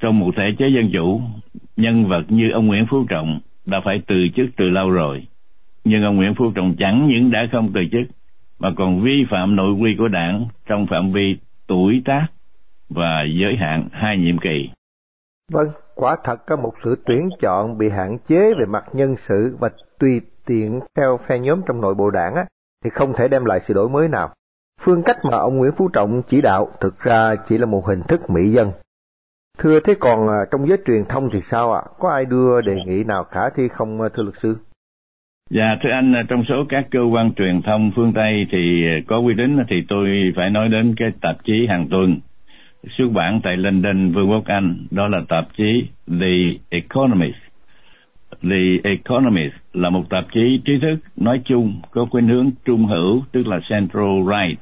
Trong 0.00 0.18
một 0.18 0.34
thể 0.36 0.52
chế 0.58 0.68
dân 0.68 0.90
chủ, 0.92 1.20
nhân 1.76 2.06
vật 2.06 2.22
như 2.28 2.50
ông 2.50 2.66
Nguyễn 2.66 2.86
Phú 2.90 3.04
Trọng 3.08 3.40
đã 3.66 3.80
phải 3.84 4.00
từ 4.06 4.28
chức 4.36 4.46
từ 4.56 4.68
lâu 4.68 4.90
rồi. 4.90 5.26
Nhưng 5.84 6.02
ông 6.02 6.16
Nguyễn 6.16 6.34
Phú 6.38 6.52
Trọng 6.54 6.74
chẳng 6.78 7.08
những 7.08 7.30
đã 7.30 7.46
không 7.52 7.70
từ 7.74 7.80
chức, 7.92 8.16
mà 8.58 8.68
còn 8.76 9.02
vi 9.02 9.26
phạm 9.30 9.56
nội 9.56 9.72
quy 9.72 9.94
của 9.98 10.08
đảng 10.08 10.46
trong 10.66 10.86
phạm 10.90 11.12
vi 11.12 11.38
tuổi 11.66 12.02
tác 12.04 12.26
và 12.90 13.24
giới 13.40 13.56
hạn 13.56 13.88
hai 13.92 14.18
nhiệm 14.18 14.38
kỳ. 14.38 14.70
Vâng, 15.52 15.68
quả 15.94 16.16
thật 16.24 16.46
có 16.46 16.56
một 16.56 16.72
sự 16.84 17.02
tuyển 17.06 17.28
chọn 17.40 17.78
bị 17.78 17.88
hạn 17.88 18.18
chế 18.28 18.54
về 18.58 18.66
mặt 18.68 18.84
nhân 18.92 19.14
sự 19.28 19.56
và 19.60 19.70
tùy 19.98 20.20
tiện 20.46 20.80
theo 20.96 21.18
phe 21.28 21.38
nhóm 21.38 21.60
trong 21.66 21.80
nội 21.80 21.94
bộ 21.94 22.10
đảng 22.10 22.34
á, 22.34 22.44
thì 22.84 22.90
không 22.90 23.12
thể 23.12 23.28
đem 23.28 23.44
lại 23.44 23.60
sự 23.60 23.74
đổi 23.74 23.88
mới 23.88 24.08
nào. 24.08 24.30
Phương 24.80 25.02
cách 25.02 25.18
mà 25.24 25.36
ông 25.36 25.56
Nguyễn 25.56 25.72
Phú 25.76 25.88
Trọng 25.88 26.22
chỉ 26.28 26.40
đạo 26.40 26.68
thực 26.80 26.98
ra 27.00 27.34
chỉ 27.48 27.58
là 27.58 27.66
một 27.66 27.86
hình 27.86 28.02
thức 28.02 28.30
mỹ 28.30 28.50
dân. 28.50 28.72
Thưa 29.58 29.80
thế 29.80 29.94
còn 30.00 30.28
à, 30.28 30.44
trong 30.50 30.68
giới 30.68 30.78
truyền 30.86 31.04
thông 31.04 31.30
thì 31.32 31.40
sao 31.50 31.72
ạ? 31.72 31.82
Có 31.98 32.10
ai 32.10 32.24
đưa 32.24 32.60
đề 32.60 32.76
nghị 32.86 33.04
nào 33.04 33.24
khả 33.24 33.50
thi 33.50 33.68
không 33.68 34.00
à, 34.00 34.08
thưa 34.14 34.22
luật 34.22 34.34
sư? 34.42 34.56
Dạ 35.50 35.76
thưa 35.82 35.90
anh, 35.90 36.12
à, 36.12 36.22
trong 36.28 36.44
số 36.44 36.64
các 36.68 36.86
cơ 36.90 37.00
quan 37.00 37.32
truyền 37.34 37.62
thông 37.62 37.90
phương 37.96 38.12
Tây 38.12 38.46
thì 38.50 38.86
à, 38.86 38.94
có 39.06 39.16
uy 39.16 39.34
tín 39.36 39.56
thì 39.68 39.82
tôi 39.88 40.32
phải 40.36 40.50
nói 40.50 40.68
đến 40.68 40.94
cái 40.96 41.10
tạp 41.20 41.44
chí 41.44 41.66
hàng 41.66 41.88
tuần 41.88 42.20
xuất 42.98 43.12
bản 43.12 43.40
tại 43.42 43.56
London, 43.56 44.12
Vương 44.12 44.30
quốc 44.30 44.44
Anh, 44.44 44.86
đó 44.90 45.08
là 45.08 45.20
tạp 45.28 45.44
chí 45.56 45.84
The 46.20 46.58
Economist. 46.68 47.36
The 48.42 48.78
Economist 48.84 49.54
là 49.72 49.90
một 49.90 50.10
tạp 50.10 50.24
chí 50.32 50.60
trí 50.64 50.78
thức 50.78 50.96
nói 51.16 51.40
chung 51.44 51.80
có 51.90 52.06
khuynh 52.10 52.28
hướng 52.28 52.50
trung 52.64 52.86
hữu, 52.86 53.22
tức 53.32 53.46
là 53.46 53.60
central 53.70 54.22
right, 54.22 54.60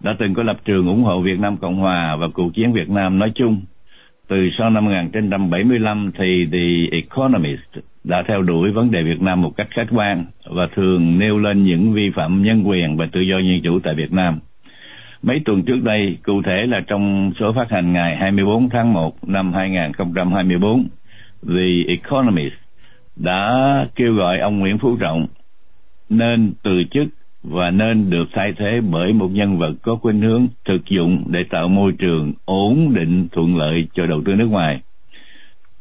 đã 0.00 0.16
từng 0.18 0.34
có 0.34 0.42
lập 0.42 0.56
trường 0.64 0.86
ủng 0.86 1.04
hộ 1.04 1.20
Việt 1.20 1.38
Nam 1.38 1.56
Cộng 1.56 1.76
Hòa 1.76 2.16
và 2.16 2.28
cuộc 2.34 2.54
chiến 2.54 2.72
Việt 2.72 2.90
Nam 2.90 3.18
nói 3.18 3.32
chung. 3.34 3.60
Từ 4.32 4.50
sau 4.58 4.70
năm 4.70 4.84
1975 4.84 6.10
thì 6.18 6.46
The 6.52 6.96
Economist 6.96 7.60
đã 8.04 8.22
theo 8.28 8.42
đuổi 8.42 8.70
vấn 8.70 8.90
đề 8.90 9.02
Việt 9.02 9.22
Nam 9.22 9.42
một 9.42 9.56
cách 9.56 9.66
khách 9.70 9.86
quan 9.90 10.24
và 10.44 10.68
thường 10.76 11.18
nêu 11.18 11.38
lên 11.38 11.64
những 11.64 11.92
vi 11.92 12.10
phạm 12.10 12.42
nhân 12.42 12.68
quyền 12.68 12.96
và 12.96 13.06
tự 13.12 13.20
do 13.20 13.38
dân 13.38 13.60
chủ 13.64 13.80
tại 13.82 13.94
Việt 13.94 14.12
Nam. 14.12 14.38
Mấy 15.22 15.40
tuần 15.44 15.62
trước 15.62 15.82
đây, 15.82 16.18
cụ 16.22 16.42
thể 16.42 16.66
là 16.66 16.80
trong 16.86 17.32
số 17.40 17.52
phát 17.52 17.70
hành 17.70 17.92
ngày 17.92 18.16
24 18.16 18.68
tháng 18.68 18.92
1 18.92 19.28
năm 19.28 19.52
2024, 19.52 20.88
The 21.48 21.84
Economist 21.88 22.54
đã 23.16 23.50
kêu 23.96 24.14
gọi 24.14 24.38
ông 24.38 24.58
Nguyễn 24.58 24.78
Phú 24.78 24.96
Trọng 25.00 25.26
nên 26.08 26.52
từ 26.62 26.84
chức 26.90 27.08
và 27.42 27.70
nên 27.70 28.10
được 28.10 28.24
thay 28.32 28.52
thế 28.56 28.80
bởi 28.90 29.12
một 29.12 29.28
nhân 29.28 29.58
vật 29.58 29.72
có 29.82 29.96
khuynh 29.96 30.20
hướng 30.20 30.46
thực 30.64 30.86
dụng 30.88 31.24
để 31.26 31.44
tạo 31.50 31.68
môi 31.68 31.92
trường 31.98 32.32
ổn 32.44 32.94
định 32.94 33.28
thuận 33.32 33.56
lợi 33.56 33.88
cho 33.94 34.06
đầu 34.06 34.22
tư 34.24 34.34
nước 34.34 34.46
ngoài. 34.46 34.80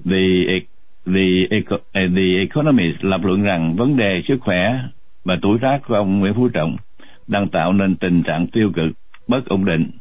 The 0.05 0.45
e, 0.47 0.59
The, 1.05 1.57
e, 1.91 2.07
The 2.15 2.37
Economist 2.39 3.03
lập 3.03 3.24
luận 3.24 3.43
rằng 3.43 3.75
vấn 3.75 3.97
đề 3.97 4.21
sức 4.27 4.37
khỏe 4.41 4.79
và 5.25 5.37
tuổi 5.41 5.57
tác 5.61 5.79
của 5.87 5.95
ông 5.95 6.19
Nguyễn 6.19 6.33
Phú 6.33 6.50
Trọng 6.50 6.77
đang 7.27 7.50
tạo 7.50 7.74
nên 7.74 7.95
tình 7.95 8.24
trạng 8.24 8.47
tiêu 8.47 8.71
cực, 8.75 8.91
bất 9.27 9.45
ổn 9.45 9.65
định. 9.65 9.91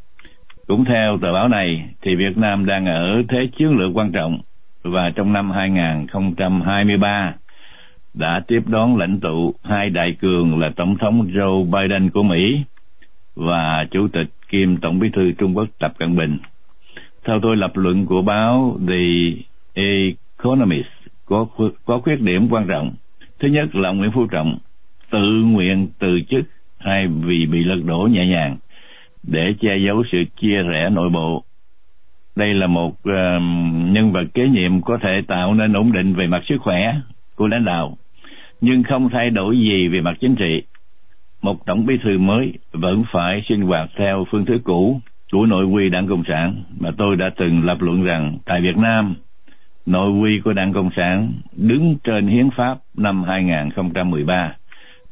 Cũng 0.67 0.85
theo 0.85 1.19
tờ 1.23 1.33
báo 1.33 1.49
này, 1.49 1.89
thì 2.03 2.15
Việt 2.15 2.39
Nam 2.39 2.67
đang 2.67 2.87
ở 2.87 3.23
thế 3.29 3.49
chiến 3.57 3.71
lược 3.71 3.91
quan 3.95 4.13
trọng 4.13 4.41
và 4.83 5.11
trong 5.11 5.33
năm 5.33 5.51
2023 5.51 7.35
đã 8.15 8.43
tiếp 8.47 8.61
đón 8.67 8.97
lãnh 8.97 9.21
tụ 9.21 9.55
hai 9.63 9.91
đại 9.91 10.17
cường 10.21 10.61
là 10.61 10.71
Tổng 10.77 10.97
thống 10.99 11.29
Joe 11.33 11.65
Biden 11.71 12.11
của 12.11 12.23
Mỹ 12.23 12.61
và 13.37 13.87
Chủ 13.91 14.09
tịch 14.09 14.29
kiêm 14.49 14.77
Tổng 14.77 14.99
bí 14.99 15.09
thư 15.13 15.33
Trung 15.33 15.57
Quốc 15.57 15.69
Tập 15.79 15.93
Cận 15.99 16.17
Bình. 16.17 16.39
Theo 17.25 17.41
tôi 17.43 17.57
lập 17.57 17.73
luận 17.75 18.07
của 18.07 18.23
báo 18.23 18.79
The 18.89 18.95
Economist 19.75 20.89
có 21.27 21.47
có 21.85 21.99
khuyết 21.99 22.21
điểm 22.21 22.49
quan 22.51 22.67
trọng. 22.69 22.93
Thứ 23.39 23.49
nhất 23.49 23.75
là 23.75 23.91
Nguyễn 23.91 24.11
Phú 24.13 24.27
Trọng 24.27 24.59
tự 25.11 25.43
nguyện 25.45 25.89
từ 25.99 26.21
chức 26.31 26.45
hay 26.79 27.07
vì 27.07 27.47
bị 27.47 27.65
lật 27.65 27.81
đổ 27.85 28.09
nhẹ 28.13 28.27
nhàng 28.27 28.57
để 29.23 29.55
che 29.61 29.77
giấu 29.87 30.05
sự 30.13 30.25
chia 30.41 30.63
rẽ 30.63 30.91
nội 30.91 31.09
bộ. 31.09 31.45
Đây 32.37 32.55
là 32.55 32.67
một 32.67 32.91
uh, 32.91 33.43
nhân 33.93 34.13
vật 34.13 34.25
kế 34.35 34.49
nhiệm 34.49 34.83
có 34.83 34.99
thể 35.03 35.23
tạo 35.27 35.55
nên 35.55 35.73
ổn 35.73 35.93
định 35.93 36.15
về 36.15 36.27
mặt 36.27 36.43
sức 36.49 36.57
khỏe 36.61 36.95
của 37.41 37.49
lãnh 37.49 37.65
đạo, 37.65 37.97
nhưng 38.61 38.83
không 38.83 39.09
thay 39.09 39.31
đổi 39.31 39.59
gì 39.59 39.89
về 39.89 40.01
mặt 40.01 40.17
chính 40.21 40.37
trị. 40.37 40.63
Một 41.43 41.67
tổng 41.67 41.87
bí 41.87 41.99
thư 42.03 42.19
mới 42.19 42.53
vẫn 42.73 43.05
phải 43.13 43.43
sinh 43.49 43.63
hoạt 43.63 43.91
theo 43.97 44.27
phương 44.31 44.45
thức 44.45 44.61
cũ 44.65 45.01
của 45.33 45.47
nội 45.47 45.65
quy 45.65 45.89
đảng 45.89 46.09
Cộng 46.09 46.25
sản 46.29 46.63
mà 46.81 46.91
tôi 46.99 47.17
đã 47.17 47.31
từng 47.37 47.65
lập 47.65 47.77
luận 47.81 48.03
rằng 48.05 48.39
tại 48.45 48.61
Việt 48.61 48.77
Nam 48.77 49.15
nội 49.87 50.11
quy 50.11 50.41
của 50.45 50.53
Đảng 50.53 50.73
Cộng 50.73 50.91
sản 50.97 51.33
đứng 51.53 51.97
trên 52.05 52.27
hiến 52.27 52.51
pháp 52.57 52.79
năm 52.97 53.23
2013 53.23 54.55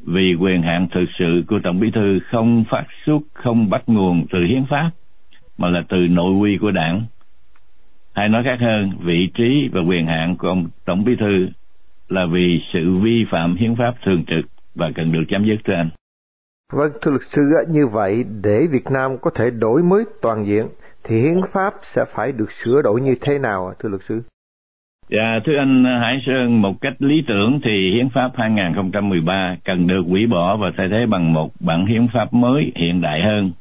vì 0.06 0.34
quyền 0.34 0.62
hạn 0.62 0.88
thực 0.90 1.06
sự 1.18 1.44
của 1.48 1.58
Tổng 1.62 1.80
Bí 1.80 1.90
thư 1.90 2.18
không 2.30 2.64
phát 2.70 2.84
xuất, 3.06 3.22
không 3.32 3.70
bắt 3.70 3.82
nguồn 3.86 4.26
từ 4.30 4.44
hiến 4.44 4.64
pháp 4.70 4.90
mà 5.58 5.68
là 5.68 5.82
từ 5.88 5.96
nội 5.96 6.32
quy 6.32 6.58
của 6.60 6.70
đảng. 6.70 7.02
Hay 8.14 8.28
nói 8.28 8.44
khác 8.44 8.58
hơn, 8.60 8.90
vị 9.00 9.28
trí 9.34 9.68
và 9.72 9.80
quyền 9.80 10.06
hạn 10.06 10.36
của 10.36 10.48
ông 10.48 10.68
Tổng 10.84 11.04
Bí 11.04 11.16
thư 11.16 11.48
là 12.08 12.26
vì 12.32 12.60
sự 12.72 12.96
vi 13.02 13.24
phạm 13.30 13.56
hiến 13.56 13.76
pháp 13.76 13.94
thường 14.04 14.24
trực 14.26 14.50
và 14.74 14.90
cần 14.94 15.12
được 15.12 15.24
chấm 15.28 15.44
dứt 15.44 15.56
thưa 15.64 15.74
anh. 15.74 15.90
Vâng, 16.72 16.90
thưa 17.02 17.10
luật 17.10 17.22
sư, 17.22 17.42
như 17.68 17.86
vậy 17.86 18.24
để 18.42 18.66
Việt 18.70 18.90
Nam 18.90 19.10
có 19.22 19.30
thể 19.34 19.50
đổi 19.50 19.82
mới 19.82 20.04
toàn 20.22 20.46
diện 20.46 20.66
thì 21.04 21.20
hiến 21.20 21.40
pháp 21.52 21.74
sẽ 21.82 22.04
phải 22.14 22.32
được 22.32 22.50
sửa 22.50 22.82
đổi 22.82 23.00
như 23.00 23.14
thế 23.20 23.38
nào 23.38 23.72
thưa 23.78 23.88
luật 23.88 24.02
sư? 24.02 24.22
Dạ, 25.10 25.40
thưa 25.44 25.56
anh 25.58 25.84
Hải 25.84 26.22
Sơn, 26.26 26.62
một 26.62 26.80
cách 26.80 26.94
lý 26.98 27.22
tưởng 27.28 27.60
thì 27.64 27.90
Hiến 27.94 28.08
pháp 28.14 28.30
2013 28.34 29.56
cần 29.64 29.86
được 29.86 30.02
hủy 30.08 30.26
bỏ 30.26 30.56
và 30.56 30.70
thay 30.76 30.88
thế 30.88 31.06
bằng 31.06 31.32
một 31.32 31.50
bản 31.60 31.86
hiến 31.86 32.08
pháp 32.14 32.32
mới 32.32 32.72
hiện 32.76 33.00
đại 33.00 33.22
hơn. 33.22 33.52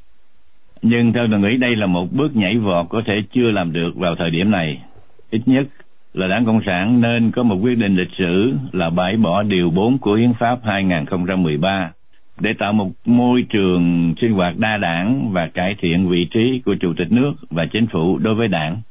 Nhưng 0.81 1.13
theo 1.13 1.27
tôi 1.31 1.39
nghĩ 1.39 1.57
đây 1.57 1.75
là 1.75 1.85
một 1.85 2.07
bước 2.11 2.35
nhảy 2.35 2.57
vọt 2.57 2.85
có 2.89 3.01
thể 3.05 3.13
chưa 3.31 3.51
làm 3.51 3.73
được 3.73 3.91
vào 3.95 4.15
thời 4.15 4.29
điểm 4.29 4.51
này. 4.51 4.83
Ít 5.29 5.41
nhất 5.45 5.67
là 6.13 6.27
Đảng 6.27 6.45
Cộng 6.45 6.61
sản 6.65 7.01
nên 7.01 7.31
có 7.31 7.43
một 7.43 7.55
quyết 7.55 7.75
định 7.75 7.95
lịch 7.95 8.11
sử 8.17 8.53
là 8.71 8.89
bãi 8.89 9.17
bỏ 9.17 9.43
điều 9.43 9.69
4 9.69 9.97
của 9.97 10.13
Hiến 10.13 10.33
pháp 10.33 10.59
2013 10.63 11.91
để 12.39 12.53
tạo 12.59 12.73
một 12.73 12.91
môi 13.05 13.45
trường 13.49 14.13
sinh 14.21 14.33
hoạt 14.33 14.57
đa 14.57 14.77
đảng 14.77 15.31
và 15.31 15.47
cải 15.47 15.75
thiện 15.79 16.09
vị 16.09 16.27
trí 16.31 16.61
của 16.65 16.75
Chủ 16.79 16.93
tịch 16.97 17.11
nước 17.11 17.33
và 17.49 17.65
chính 17.65 17.87
phủ 17.87 18.17
đối 18.17 18.35
với 18.35 18.47
đảng. 18.47 18.81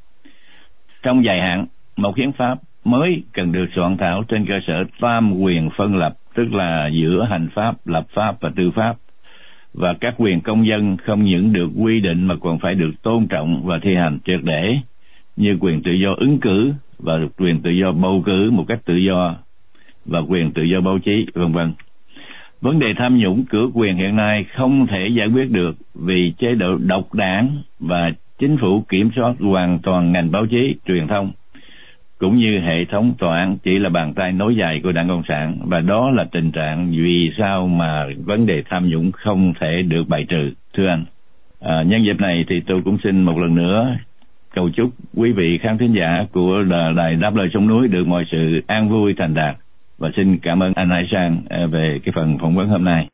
Trong 1.02 1.24
dài 1.24 1.40
hạn, 1.40 1.66
một 1.96 2.16
hiến 2.16 2.33
pháp 2.33 2.59
mới 2.85 3.22
cần 3.33 3.52
được 3.52 3.66
soạn 3.74 3.96
thảo 3.96 4.22
trên 4.29 4.46
cơ 4.46 4.55
sở 4.66 4.85
tam 5.00 5.40
quyền 5.40 5.70
phân 5.76 5.96
lập, 5.96 6.14
tức 6.35 6.55
là 6.55 6.90
giữa 6.92 7.26
hành 7.31 7.48
pháp, 7.55 7.74
lập 7.85 8.07
pháp 8.14 8.40
và 8.40 8.50
tư 8.57 8.70
pháp. 8.70 8.96
Và 9.74 9.94
các 10.00 10.14
quyền 10.18 10.40
công 10.40 10.66
dân 10.66 10.96
không 10.96 11.24
những 11.24 11.52
được 11.52 11.70
quy 11.76 12.00
định 12.00 12.26
mà 12.26 12.35
còn 12.40 12.59
phải 12.59 12.74
được 12.74 12.92
tôn 13.02 13.26
trọng 13.26 13.62
và 13.64 13.79
thi 13.83 13.94
hành 13.94 14.18
triệt 14.24 14.40
để, 14.42 14.76
như 15.37 15.57
quyền 15.61 15.83
tự 15.83 15.92
do 15.92 16.14
ứng 16.16 16.40
cử 16.40 16.72
và 16.99 17.18
quyền 17.38 17.62
tự 17.62 17.70
do 17.70 17.92
bầu 17.92 18.22
cử 18.27 18.51
một 18.51 18.64
cách 18.68 18.81
tự 18.85 18.96
do 18.96 19.37
và 20.05 20.18
quyền 20.18 20.53
tự 20.53 20.62
do 20.62 20.81
báo 20.81 20.99
chí, 20.99 21.27
vân 21.35 21.53
vân. 21.53 21.72
Vấn 22.61 22.79
đề 22.79 22.94
tham 22.96 23.18
nhũng 23.18 23.44
cửa 23.44 23.66
quyền 23.75 23.96
hiện 23.96 24.16
nay 24.16 24.44
không 24.55 24.87
thể 24.87 25.09
giải 25.09 25.29
quyết 25.29 25.51
được 25.51 25.77
vì 25.94 26.33
chế 26.38 26.55
độ 26.55 26.77
độc 26.77 27.14
đảng 27.14 27.62
và 27.81 28.11
chính 28.38 28.57
phủ 28.57 28.85
kiểm 28.88 29.11
soát 29.16 29.35
hoàn 29.40 29.79
toàn 29.79 30.12
ngành 30.12 30.31
báo 30.31 30.46
chí, 30.46 30.75
truyền 30.87 31.07
thông 31.07 31.33
cũng 32.18 32.37
như 32.37 32.61
hệ 32.61 32.85
thống 32.85 33.14
tòa 33.18 33.38
án 33.38 33.57
chỉ 33.62 33.79
là 33.79 33.88
bàn 33.88 34.14
tay 34.14 34.33
nối 34.33 34.57
dài 34.57 34.81
của 34.83 34.92
đảng 34.92 35.09
cộng 35.09 35.22
sản 35.29 35.59
và 35.64 35.81
đó 35.81 36.11
là 36.11 36.25
tình 36.33 36.51
trạng 36.51 36.90
vì 36.90 37.31
sao 37.38 37.66
mà 37.66 38.07
vấn 38.25 38.46
đề 38.46 38.62
tham 38.70 38.88
nhũng 38.88 39.12
không 39.12 39.53
thể 39.61 39.83
được 39.83 40.09
bài 40.09 40.25
trừ 40.29 40.51
thưa 40.75 40.87
anh 40.87 41.05
à, 41.61 41.83
nhân 41.83 42.05
dịp 42.05 42.20
này 42.20 42.44
thì 42.49 42.61
tôi 42.61 42.83
cũng 42.85 42.99
xin 43.05 43.22
một 43.22 43.38
lần 43.38 43.55
nữa 43.55 43.96
cầu 44.57 44.71
chúc 44.77 44.90
quý 45.16 45.33
vị 45.33 45.59
khán 45.62 45.79
thính 45.79 45.95
giả 45.99 46.27
của 46.33 46.62
đài 46.97 47.16
đáp 47.16 47.35
lời 47.35 47.49
sông 47.55 47.69
núi 47.69 47.88
được 47.88 48.07
mọi 48.07 48.25
sự 48.33 48.61
an 48.66 48.90
vui 48.90 49.14
thành 49.19 49.35
đạt 49.35 49.57
và 49.99 50.11
xin 50.16 50.38
cảm 50.42 50.62
ơn 50.62 50.73
anh 50.77 50.90
Hải 50.90 51.09
Sang 51.12 51.42
à, 51.49 51.66
về 51.73 52.01
cái 52.05 52.12
phần 52.16 52.38
phỏng 52.40 52.57
vấn 52.57 52.69
hôm 52.69 52.85
nay 52.85 53.09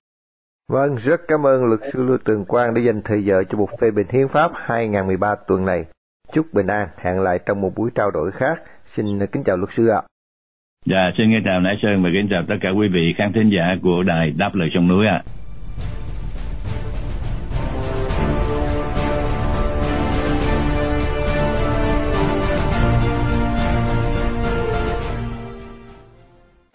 Vâng, 0.73 0.97
rất 0.97 1.21
cảm 1.29 1.47
ơn 1.47 1.65
luật 1.65 1.81
sư 1.93 2.03
Lưu 2.03 2.19
Tường 2.25 2.45
Quang 2.45 2.75
đã 2.75 2.81
dành 2.81 3.03
thời 3.05 3.25
giờ 3.25 3.45
cho 3.51 3.59
một 3.59 3.69
phê 3.81 3.91
bình 3.91 4.07
hiến 4.13 4.29
pháp 4.29 4.51
2013 4.55 5.35
tuần 5.49 5.65
này. 5.65 5.85
Chúc 6.33 6.47
bình 6.53 6.67
an, 6.67 6.89
hẹn 6.99 7.21
lại 7.21 7.39
trong 7.47 7.61
một 7.61 7.73
buổi 7.77 7.91
trao 7.95 8.11
đổi 8.11 8.31
khác. 8.31 8.63
Xin 8.87 9.27
kính 9.33 9.45
chào 9.45 9.57
luật 9.57 9.71
sư 9.73 9.89
ạ. 9.89 10.03
Dạ, 10.87 11.11
xin 11.19 11.31
kính 11.31 11.43
chào 11.45 11.61
Nãi 11.61 11.79
Sơn 11.83 12.03
và 12.03 12.11
kính 12.13 12.29
chào 12.31 12.43
tất 12.49 12.55
cả 12.61 12.71
quý 12.71 12.89
vị 12.89 13.15
khán 13.19 13.33
thính 13.33 13.51
giả 13.57 13.77
của 13.83 14.03
đài 14.03 14.31
Đáp 14.31 14.55
Lời 14.55 14.69
Sông 14.75 14.89
Núi 14.89 15.07
ạ. 15.07 15.23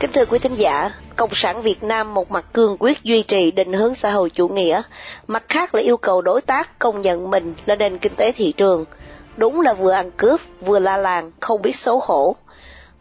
Kính 0.01 0.11
thưa 0.11 0.25
quý 0.25 0.39
thính 0.39 0.55
giả, 0.55 0.91
Cộng 1.15 1.29
sản 1.33 1.61
Việt 1.61 1.83
Nam 1.83 2.13
một 2.13 2.31
mặt 2.31 2.45
cương 2.53 2.77
quyết 2.79 3.03
duy 3.03 3.23
trì 3.23 3.51
định 3.51 3.73
hướng 3.73 3.95
xã 3.95 4.11
hội 4.11 4.29
chủ 4.29 4.47
nghĩa, 4.47 4.81
mặt 5.27 5.43
khác 5.49 5.75
là 5.75 5.81
yêu 5.81 5.97
cầu 5.97 6.21
đối 6.21 6.41
tác 6.41 6.79
công 6.79 7.01
nhận 7.01 7.29
mình 7.29 7.53
là 7.65 7.75
nền 7.75 7.97
kinh 7.97 8.15
tế 8.15 8.31
thị 8.31 8.53
trường. 8.57 8.85
Đúng 9.37 9.61
là 9.61 9.73
vừa 9.73 9.91
ăn 9.91 10.11
cướp, 10.11 10.41
vừa 10.61 10.79
la 10.79 10.97
làng, 10.97 11.31
không 11.39 11.61
biết 11.61 11.75
xấu 11.75 11.99
hổ. 12.03 12.35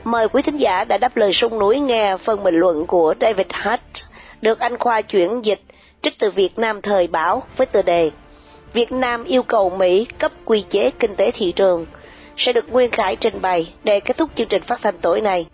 Mời 0.04 0.28
quý 0.28 0.42
thính 0.42 0.56
giả 0.56 0.84
đã 0.84 0.98
đáp 0.98 1.16
lời 1.16 1.32
sông 1.32 1.58
núi 1.58 1.80
nghe 1.80 2.16
phần 2.16 2.42
bình 2.42 2.54
luận 2.54 2.86
của 2.86 3.14
David 3.20 3.46
Hutt, 3.64 4.04
được 4.40 4.58
anh 4.58 4.78
Khoa 4.78 5.02
chuyển 5.02 5.44
dịch 5.44 5.60
trích 6.02 6.18
từ 6.18 6.30
Việt 6.30 6.58
Nam 6.58 6.82
Thời 6.82 7.06
báo 7.06 7.42
với 7.56 7.66
tựa 7.66 7.82
đề 7.82 8.10
Việt 8.72 8.92
Nam 8.92 9.24
yêu 9.24 9.42
cầu 9.42 9.70
Mỹ 9.70 10.06
cấp 10.18 10.32
quy 10.44 10.60
chế 10.60 10.90
kinh 10.98 11.16
tế 11.16 11.30
thị 11.30 11.52
trường 11.52 11.86
sẽ 12.36 12.52
được 12.52 12.72
Nguyên 12.72 12.90
Khải 12.90 13.16
trình 13.16 13.42
bày 13.42 13.74
để 13.84 14.00
kết 14.00 14.16
thúc 14.16 14.30
chương 14.34 14.48
trình 14.48 14.62
phát 14.62 14.80
thanh 14.82 14.98
tối 14.98 15.20
nay. 15.20 15.46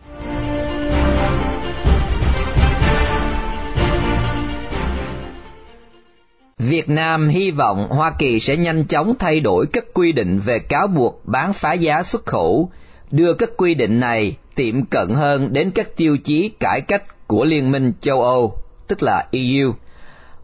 Việt 6.68 6.88
Nam 6.88 7.28
hy 7.28 7.50
vọng 7.50 7.88
Hoa 7.90 8.12
Kỳ 8.18 8.40
sẽ 8.40 8.56
nhanh 8.56 8.84
chóng 8.84 9.14
thay 9.18 9.40
đổi 9.40 9.66
các 9.72 9.84
quy 9.94 10.12
định 10.12 10.38
về 10.38 10.58
cáo 10.58 10.86
buộc 10.86 11.22
bán 11.24 11.52
phá 11.52 11.72
giá 11.72 12.02
xuất 12.02 12.26
khẩu, 12.26 12.70
đưa 13.10 13.34
các 13.34 13.50
quy 13.56 13.74
định 13.74 14.00
này 14.00 14.36
tiệm 14.54 14.86
cận 14.86 15.08
hơn 15.10 15.52
đến 15.52 15.70
các 15.70 15.96
tiêu 15.96 16.16
chí 16.24 16.48
cải 16.48 16.80
cách 16.80 17.26
của 17.26 17.44
Liên 17.44 17.70
minh 17.70 17.92
châu 18.00 18.22
Âu, 18.22 18.54
tức 18.88 19.02
là 19.02 19.26
EU. 19.30 19.72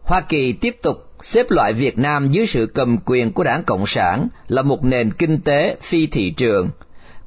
Hoa 0.03 0.21
Kỳ 0.29 0.53
tiếp 0.53 0.75
tục 0.81 0.97
xếp 1.21 1.45
loại 1.49 1.73
Việt 1.73 1.97
Nam 1.97 2.29
dưới 2.29 2.47
sự 2.47 2.71
cầm 2.73 2.97
quyền 3.05 3.33
của 3.33 3.43
đảng 3.43 3.63
Cộng 3.63 3.85
sản 3.85 4.27
là 4.47 4.61
một 4.61 4.83
nền 4.83 5.13
kinh 5.13 5.41
tế 5.41 5.75
phi 5.81 6.07
thị 6.07 6.33
trường, 6.37 6.69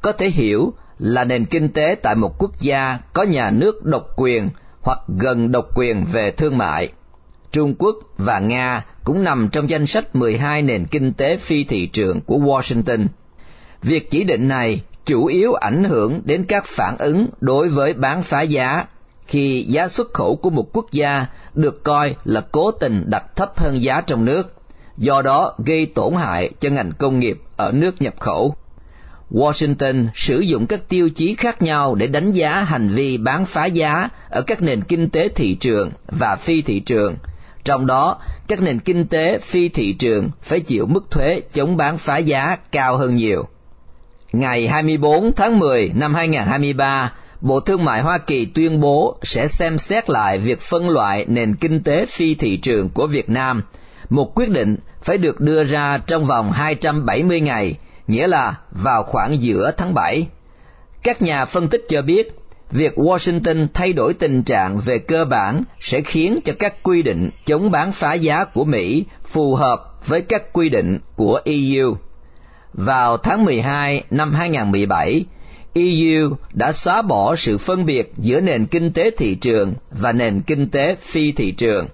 có 0.03 0.13
thể 0.13 0.31
hiểu 0.31 0.73
là 0.99 1.25
nền 1.25 1.45
kinh 1.45 1.69
tế 1.69 1.95
tại 2.03 2.15
một 2.15 2.39
quốc 2.39 2.53
gia 2.59 2.99
có 3.13 3.23
nhà 3.23 3.51
nước 3.51 3.85
độc 3.85 4.07
quyền 4.17 4.49
hoặc 4.81 4.99
gần 5.21 5.53
độc 5.53 5.65
quyền 5.75 6.05
về 6.13 6.31
thương 6.37 6.59
mại. 6.59 6.93
Trung 7.53 7.75
Quốc 7.79 7.97
và 8.19 8.39
Nga 8.39 8.85
cũng 9.05 9.25
nằm 9.25 9.49
trong 9.53 9.71
danh 9.71 9.87
sách 9.87 10.17
12 10.17 10.63
nền 10.63 10.87
kinh 10.87 11.13
tế 11.13 11.37
phi 11.37 11.65
thị 11.65 11.87
trường 11.87 12.21
của 12.21 12.37
Washington. 12.37 13.07
Việc 13.83 14.11
chỉ 14.11 14.25
định 14.25 14.49
này 14.49 14.81
chủ 15.07 15.27
yếu 15.27 15.53
ảnh 15.53 15.85
hưởng 15.85 16.21
đến 16.25 16.45
các 16.49 16.65
phản 16.67 16.97
ứng 16.99 17.27
đối 17.41 17.69
với 17.69 17.93
bán 17.93 18.23
phá 18.23 18.43
giá 18.43 18.85
khi 19.27 19.67
giá 19.69 19.89
xuất 19.89 20.13
khẩu 20.15 20.37
của 20.37 20.51
một 20.51 20.73
quốc 20.73 20.87
gia 20.93 21.27
được 21.55 21.85
coi 21.85 22.15
là 22.25 22.41
cố 22.53 22.71
tình 22.71 23.05
đặt 23.07 23.25
thấp 23.37 23.53
hơn 23.57 23.83
giá 23.83 24.01
trong 24.07 24.25
nước, 24.25 24.55
do 24.99 25.23
đó 25.23 25.55
gây 25.67 25.87
tổn 25.87 26.15
hại 26.15 26.51
cho 26.61 26.71
ngành 26.71 26.93
công 26.99 27.19
nghiệp 27.19 27.39
ở 27.57 27.73
nước 27.73 28.03
nhập 28.03 28.15
khẩu. 28.21 28.55
Washington 29.31 30.09
sử 30.15 30.41
dụng 30.41 30.67
các 30.67 30.89
tiêu 30.89 31.09
chí 31.15 31.35
khác 31.35 31.63
nhau 31.63 31.95
để 31.95 32.07
đánh 32.07 32.31
giá 32.31 32.51
hành 32.51 32.89
vi 32.89 33.19
bán 33.19 33.45
phá 33.47 33.67
giá 33.67 34.09
ở 34.31 34.43
các 34.43 34.63
nền 34.63 34.83
kinh 34.83 35.11
tế 35.11 35.29
thị 35.35 35.55
trường 35.55 35.91
và 36.07 36.37
phi 36.37 36.63
thị 36.63 36.81
trường– 36.81 37.17
trong 37.65 37.87
đó, 37.87 38.19
các 38.49 38.63
nền 38.63 38.81
kinh 38.81 39.07
tế 39.07 39.39
phi 39.39 39.69
thị 39.69 39.93
trường 39.93 40.31
phải 40.43 40.61
chịu 40.61 40.87
mức 40.87 41.11
thuế 41.11 41.41
chống 41.53 41.77
bán 41.77 41.99
phá 41.99 42.19
giá 42.19 42.57
cao 42.73 42.97
hơn 42.97 43.17
nhiều. 43.17 43.45
Ngày 44.33 44.69
24 44.69 45.33
tháng 45.37 45.59
10 45.59 45.91
năm 45.95 46.15
2023, 46.15 47.13
Bộ 47.41 47.61
Thương 47.61 47.85
mại 47.85 48.03
Hoa 48.03 48.19
Kỳ 48.19 48.45
tuyên 48.45 48.81
bố 48.81 49.19
sẽ 49.23 49.49
xem 49.49 49.79
xét 49.79 50.11
lại 50.11 50.39
việc 50.39 50.61
phân 50.61 50.89
loại 50.89 51.25
nền 51.29 51.55
kinh 51.55 51.83
tế 51.83 52.07
phi 52.07 52.35
thị 52.35 52.57
trường 52.57 52.89
của 52.89 53.07
Việt 53.07 53.31
Nam. 53.31 53.63
Một 54.09 54.35
quyết 54.35 54.51
định 54.51 54.77
phải 55.03 55.19
được 55.19 55.41
đưa 55.41 55.65
ra 55.65 55.99
trong 56.07 56.25
vòng 56.25 56.53
270 56.53 57.41
ngày, 57.41 57.75
nghĩa 58.07 58.27
là 58.27 58.55
vào 58.71 59.03
khoảng 59.03 59.43
giữa 59.43 59.71
tháng 59.77 59.95
7. 59.95 60.27
Các 61.03 61.23
nhà 61.23 61.45
phân 61.45 61.69
tích 61.69 61.85
cho 61.89 62.03
biết 62.03 62.42
việc 62.73 62.99
Washington 62.99 63.67
thay 63.75 63.93
đổi 63.93 64.15
tình 64.15 64.43
trạng 64.43 64.79
về 64.79 64.99
cơ 64.99 65.25
bản 65.25 65.63
sẽ 65.81 66.01
khiến 66.01 66.41
cho 66.45 66.53
các 66.59 66.83
quy 66.83 67.03
định 67.03 67.31
chống 67.47 67.71
bán 67.71 67.93
phá 67.93 68.15
giá 68.15 68.45
của 68.45 68.65
Mỹ 68.65 69.05
phù 69.25 69.55
hợp 69.55 69.81
với 70.07 70.21
các 70.21 70.53
quy 70.53 70.69
định 70.69 70.99
của 71.17 71.41
EU. 71.45 71.97
Vào 72.73 73.17
tháng 73.17 73.45
12 73.45 74.05
năm 74.11 74.35
2017, 74.35 75.25
EU 75.75 76.37
đã 76.53 76.73
xóa 76.73 77.03
bỏ 77.03 77.37
sự 77.37 77.59
phân 77.59 77.87
biệt 77.87 78.13
giữa 78.19 78.41
nền 78.41 78.67
kinh 78.67 78.93
tế 78.93 79.11
thị 79.19 79.35
trường 79.35 79.75
và 79.91 80.13
nền 80.13 80.41
kinh 80.41 80.71
tế 80.71 80.97
phi 81.01 81.33
thị 81.33 81.53
trường. 81.53 81.87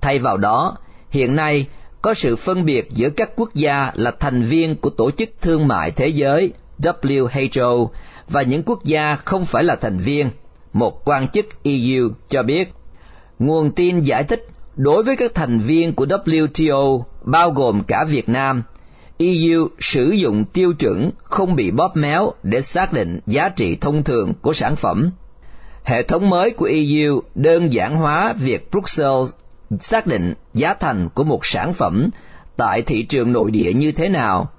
Thay 0.00 0.18
vào 0.18 0.36
đó, 0.36 0.76
hiện 1.10 1.36
nay 1.36 1.66
có 2.02 2.14
sự 2.14 2.36
phân 2.36 2.64
biệt 2.64 2.88
giữa 2.90 3.08
các 3.10 3.30
quốc 3.36 3.54
gia 3.54 3.90
là 3.94 4.12
thành 4.20 4.42
viên 4.42 4.76
của 4.76 4.90
Tổ 4.90 5.10
chức 5.10 5.28
Thương 5.40 5.68
mại 5.68 5.90
Thế 5.90 6.08
giới 6.08 6.52
WHO 6.78 7.88
và 8.28 8.42
những 8.42 8.62
quốc 8.62 8.84
gia 8.84 9.16
không 9.16 9.44
phải 9.44 9.64
là 9.64 9.76
thành 9.76 9.98
viên, 9.98 10.30
một 10.72 11.04
quan 11.04 11.28
chức 11.28 11.46
EU 11.62 12.08
cho 12.28 12.42
biết. 12.42 12.72
Nguồn 13.38 13.72
tin 13.72 14.00
giải 14.00 14.24
thích 14.24 14.46
đối 14.76 15.02
với 15.02 15.16
các 15.16 15.34
thành 15.34 15.58
viên 15.58 15.92
của 15.92 16.06
WTO 16.06 17.02
bao 17.24 17.50
gồm 17.50 17.82
cả 17.82 18.04
Việt 18.08 18.28
Nam, 18.28 18.62
EU 19.18 19.68
sử 19.78 20.10
dụng 20.10 20.44
tiêu 20.44 20.72
chuẩn 20.72 21.10
không 21.22 21.56
bị 21.56 21.70
bóp 21.70 21.96
méo 21.96 22.32
để 22.42 22.60
xác 22.60 22.92
định 22.92 23.20
giá 23.26 23.48
trị 23.48 23.76
thông 23.80 24.04
thường 24.04 24.32
của 24.42 24.52
sản 24.52 24.76
phẩm. 24.76 25.10
Hệ 25.84 26.02
thống 26.02 26.30
mới 26.30 26.50
của 26.50 26.68
EU 26.72 27.22
đơn 27.34 27.72
giản 27.72 27.96
hóa 27.96 28.34
việc 28.38 28.70
Brussels 28.70 29.30
xác 29.80 30.06
định 30.06 30.34
giá 30.54 30.74
thành 30.74 31.08
của 31.14 31.24
một 31.24 31.46
sản 31.46 31.74
phẩm 31.74 32.10
tại 32.56 32.82
thị 32.82 33.02
trường 33.02 33.32
nội 33.32 33.50
địa 33.50 33.72
như 33.72 33.92
thế 33.92 34.08
nào. 34.08 34.50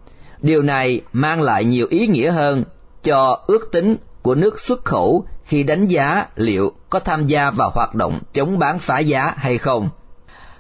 Điều 0.42 0.62
này 0.62 1.02
mang 1.14 1.42
lại 1.42 1.66
nhiều 1.66 1.88
ý 1.90 2.08
nghĩa 2.08 2.32
hơn 2.32 2.64
cho 3.04 3.40
ước 3.48 3.70
tính 3.72 3.96
của 4.22 4.36
nước 4.36 4.60
xuất 4.60 4.86
khẩu 4.86 5.26
khi 5.46 5.64
đánh 5.64 5.86
giá 5.86 6.26
liệu 6.36 6.72
có 6.90 7.00
tham 7.00 7.28
gia 7.28 7.52
vào 7.52 7.72
hoạt 7.76 7.96
động 7.96 8.20
chống 8.34 8.60
bán 8.60 8.80
phá 8.80 9.00
giá 9.00 9.34
hay 9.38 9.58
không. 9.58 9.90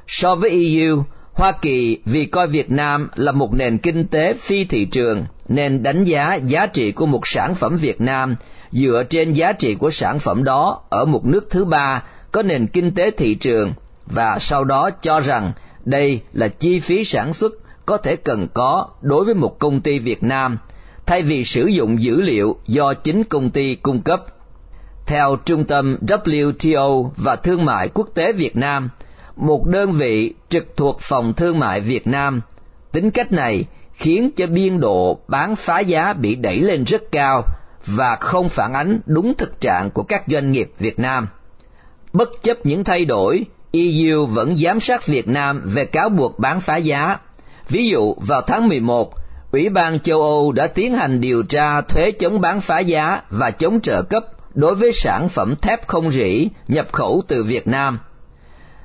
So 0.07 0.35
với 0.35 0.49
EU, 0.49 1.03
Hoa 1.33 1.51
Kỳ 1.51 1.97
vì 2.05 2.25
coi 2.25 2.47
Việt 2.47 2.71
Nam 2.71 3.09
là 3.15 3.31
một 3.31 3.53
nền 3.53 3.77
kinh 3.77 4.07
tế 4.07 4.33
phi 4.33 4.65
thị 4.65 4.85
trường 4.85 5.25
nên 5.47 5.83
đánh 5.83 6.03
giá 6.03 6.35
giá 6.35 6.65
trị 6.65 6.91
của 6.91 7.05
một 7.05 7.27
sản 7.27 7.55
phẩm 7.55 7.75
Việt 7.75 8.01
Nam 8.01 8.35
dựa 8.71 9.03
trên 9.09 9.33
giá 9.33 9.51
trị 9.51 9.75
của 9.75 9.91
sản 9.91 10.19
phẩm 10.19 10.43
đó 10.43 10.79
ở 10.89 11.05
một 11.05 11.25
nước 11.25 11.47
thứ 11.49 11.65
ba 11.65 12.03
có 12.31 12.43
nền 12.43 12.67
kinh 12.67 12.91
tế 12.95 13.11
thị 13.11 13.35
trường 13.35 13.73
và 14.05 14.37
sau 14.39 14.63
đó 14.63 14.89
cho 15.01 15.19
rằng 15.19 15.51
đây 15.85 16.21
là 16.33 16.47
chi 16.47 16.79
phí 16.79 17.03
sản 17.03 17.33
xuất 17.33 17.53
có 17.87 17.97
thể 17.97 18.15
cần 18.15 18.47
có 18.53 18.87
đối 19.01 19.25
với 19.25 19.33
một 19.33 19.59
công 19.59 19.81
ty 19.81 19.99
Việt 19.99 20.23
Nam 20.23 20.57
thay 21.05 21.21
vì 21.21 21.43
sử 21.43 21.65
dụng 21.65 22.01
dữ 22.01 22.21
liệu 22.21 22.57
do 22.67 22.93
chính 22.93 23.23
công 23.23 23.49
ty 23.49 23.75
cung 23.75 24.01
cấp. 24.01 24.25
Theo 25.05 25.35
Trung 25.45 25.65
tâm 25.65 25.97
WTO 26.07 27.09
và 27.17 27.35
Thương 27.35 27.65
mại 27.65 27.89
Quốc 27.93 28.09
tế 28.13 28.33
Việt 28.33 28.55
Nam, 28.55 28.89
một 29.35 29.67
đơn 29.67 29.91
vị 29.91 30.33
trực 30.49 30.77
thuộc 30.77 30.97
Phòng 31.01 31.33
Thương 31.33 31.59
mại 31.59 31.81
Việt 31.81 32.07
Nam, 32.07 32.41
tính 32.91 33.11
cách 33.11 33.31
này 33.31 33.63
khiến 33.93 34.29
cho 34.35 34.47
biên 34.47 34.79
độ 34.79 35.19
bán 35.27 35.55
phá 35.55 35.79
giá 35.79 36.13
bị 36.13 36.35
đẩy 36.35 36.59
lên 36.59 36.83
rất 36.83 37.01
cao 37.11 37.43
và 37.85 38.17
không 38.19 38.49
phản 38.49 38.73
ánh 38.73 38.99
đúng 39.05 39.33
thực 39.33 39.61
trạng 39.61 39.91
của 39.91 40.03
các 40.03 40.23
doanh 40.27 40.51
nghiệp 40.51 40.71
Việt 40.79 40.99
Nam. 40.99 41.27
Bất 42.13 42.29
chấp 42.43 42.57
những 42.63 42.83
thay 42.83 43.05
đổi, 43.05 43.45
EU 43.71 44.25
vẫn 44.25 44.57
giám 44.57 44.79
sát 44.79 45.07
Việt 45.07 45.27
Nam 45.27 45.61
về 45.65 45.85
cáo 45.85 46.09
buộc 46.09 46.39
bán 46.39 46.61
phá 46.61 46.77
giá. 46.77 47.17
Ví 47.69 47.89
dụ, 47.89 48.15
vào 48.27 48.41
tháng 48.41 48.67
11, 48.67 49.13
Ủy 49.51 49.69
ban 49.69 49.99
châu 49.99 50.21
Âu 50.21 50.51
đã 50.51 50.67
tiến 50.67 50.95
hành 50.95 51.21
điều 51.21 51.43
tra 51.43 51.81
thuế 51.81 52.11
chống 52.11 52.41
bán 52.41 52.61
phá 52.61 52.79
giá 52.79 53.21
và 53.29 53.51
chống 53.51 53.81
trợ 53.81 54.01
cấp 54.01 54.25
đối 54.53 54.75
với 54.75 54.91
sản 54.93 55.29
phẩm 55.29 55.55
thép 55.55 55.87
không 55.87 56.11
rỉ 56.11 56.47
nhập 56.67 56.87
khẩu 56.91 57.21
từ 57.27 57.43
Việt 57.43 57.67
Nam. 57.67 57.99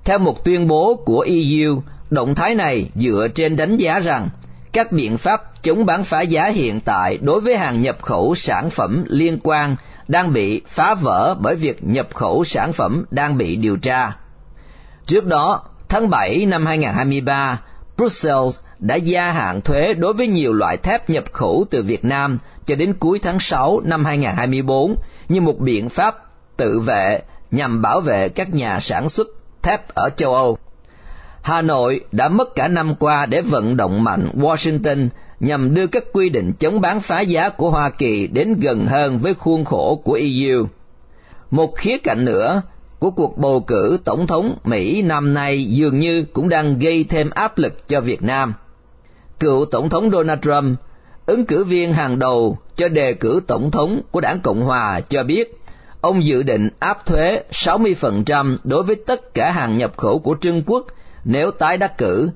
Theo 0.04 0.18
một 0.18 0.44
tuyên 0.44 0.68
bố 0.68 1.02
của 1.04 1.20
EU, 1.28 1.82
động 2.10 2.34
thái 2.34 2.54
này 2.54 2.90
dựa 2.94 3.28
trên 3.34 3.56
đánh 3.56 3.76
giá 3.76 3.98
rằng 3.98 4.28
các 4.72 4.92
biện 4.92 5.18
pháp 5.18 5.62
chống 5.62 5.86
bán 5.86 6.04
phá 6.04 6.20
giá 6.20 6.46
hiện 6.46 6.80
tại 6.80 7.18
đối 7.22 7.40
với 7.40 7.56
hàng 7.56 7.82
nhập 7.82 8.02
khẩu 8.02 8.34
sản 8.34 8.70
phẩm 8.70 9.04
liên 9.08 9.38
quan 9.42 9.76
đang 10.08 10.32
bị 10.32 10.62
phá 10.66 10.94
vỡ 10.94 11.34
bởi 11.40 11.54
việc 11.54 11.84
nhập 11.84 12.08
khẩu 12.14 12.44
sản 12.44 12.72
phẩm 12.72 13.04
đang 13.10 13.38
bị 13.38 13.56
điều 13.56 13.76
tra. 13.76 14.16
Trước 15.06 15.26
đó, 15.26 15.64
tháng 15.88 16.10
7 16.10 16.46
năm 16.46 16.66
2023, 16.66 17.60
Brussels 17.96 18.58
đã 18.82 18.96
gia 18.96 19.30
hạn 19.30 19.60
thuế 19.60 19.94
đối 19.94 20.12
với 20.12 20.26
nhiều 20.26 20.52
loại 20.52 20.76
thép 20.76 21.10
nhập 21.10 21.24
khẩu 21.32 21.64
từ 21.70 21.82
Việt 21.82 22.04
Nam 22.04 22.38
cho 22.66 22.74
đến 22.74 22.94
cuối 22.98 23.18
tháng 23.18 23.38
6 23.40 23.80
năm 23.84 24.04
2024 24.04 24.96
như 25.28 25.40
một 25.40 25.58
biện 25.58 25.88
pháp 25.88 26.16
tự 26.56 26.80
vệ 26.80 27.22
nhằm 27.50 27.82
bảo 27.82 28.00
vệ 28.00 28.28
các 28.28 28.54
nhà 28.54 28.80
sản 28.80 29.08
xuất 29.08 29.26
thép 29.62 29.94
ở 29.94 30.10
châu 30.16 30.34
Âu. 30.34 30.58
Hà 31.42 31.62
Nội 31.62 32.00
đã 32.12 32.28
mất 32.28 32.54
cả 32.54 32.68
năm 32.68 32.94
qua 32.94 33.26
để 33.26 33.40
vận 33.40 33.76
động 33.76 34.04
mạnh 34.04 34.28
Washington 34.34 35.08
nhằm 35.40 35.74
đưa 35.74 35.86
các 35.86 36.04
quy 36.12 36.28
định 36.28 36.52
chống 36.58 36.80
bán 36.80 37.00
phá 37.00 37.20
giá 37.20 37.48
của 37.48 37.70
Hoa 37.70 37.90
Kỳ 37.90 38.26
đến 38.26 38.54
gần 38.60 38.86
hơn 38.86 39.18
với 39.18 39.34
khuôn 39.34 39.64
khổ 39.64 40.02
của 40.04 40.12
EU. 40.12 40.66
Một 41.50 41.76
khía 41.76 41.98
cạnh 41.98 42.24
nữa 42.24 42.62
của 42.98 43.10
cuộc 43.10 43.38
bầu 43.38 43.60
cử 43.66 43.98
tổng 44.04 44.26
thống 44.26 44.56
Mỹ 44.64 45.02
năm 45.02 45.34
nay 45.34 45.64
dường 45.64 45.98
như 45.98 46.24
cũng 46.32 46.48
đang 46.48 46.78
gây 46.78 47.04
thêm 47.04 47.30
áp 47.30 47.58
lực 47.58 47.88
cho 47.88 48.00
Việt 48.00 48.22
Nam. 48.22 48.54
Cựu 49.42 49.64
tổng 49.64 49.88
thống 49.88 50.10
Donald 50.10 50.40
Trump, 50.42 50.78
ứng 51.26 51.46
cử 51.46 51.64
viên 51.64 51.92
hàng 51.92 52.18
đầu 52.18 52.58
cho 52.76 52.88
đề 52.88 53.14
cử 53.14 53.40
tổng 53.46 53.70
thống 53.70 54.00
của 54.10 54.20
đảng 54.20 54.40
Cộng 54.40 54.62
hòa 54.62 55.00
cho 55.00 55.22
biết 55.22 55.60
ông 56.00 56.24
dự 56.24 56.42
định 56.42 56.68
áp 56.78 57.06
thuế 57.06 57.42
60% 57.50 58.56
đối 58.64 58.82
với 58.82 58.96
tất 59.06 59.34
cả 59.34 59.50
hàng 59.50 59.78
nhập 59.78 59.92
khẩu 59.96 60.18
của 60.18 60.34
Trung 60.34 60.62
Quốc 60.66 60.86
nếu 61.24 61.50
tái 61.50 61.76
đắc 61.76 61.98
cử, 61.98 62.30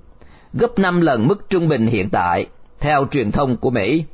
gấp 0.52 0.78
5 0.78 1.00
lần 1.00 1.26
mức 1.28 1.50
trung 1.50 1.68
bình 1.68 1.86
hiện 1.86 2.10
tại, 2.10 2.46
theo 2.80 3.06
truyền 3.10 3.32
thông 3.32 3.56
của 3.56 3.70
Mỹ. 3.70 4.04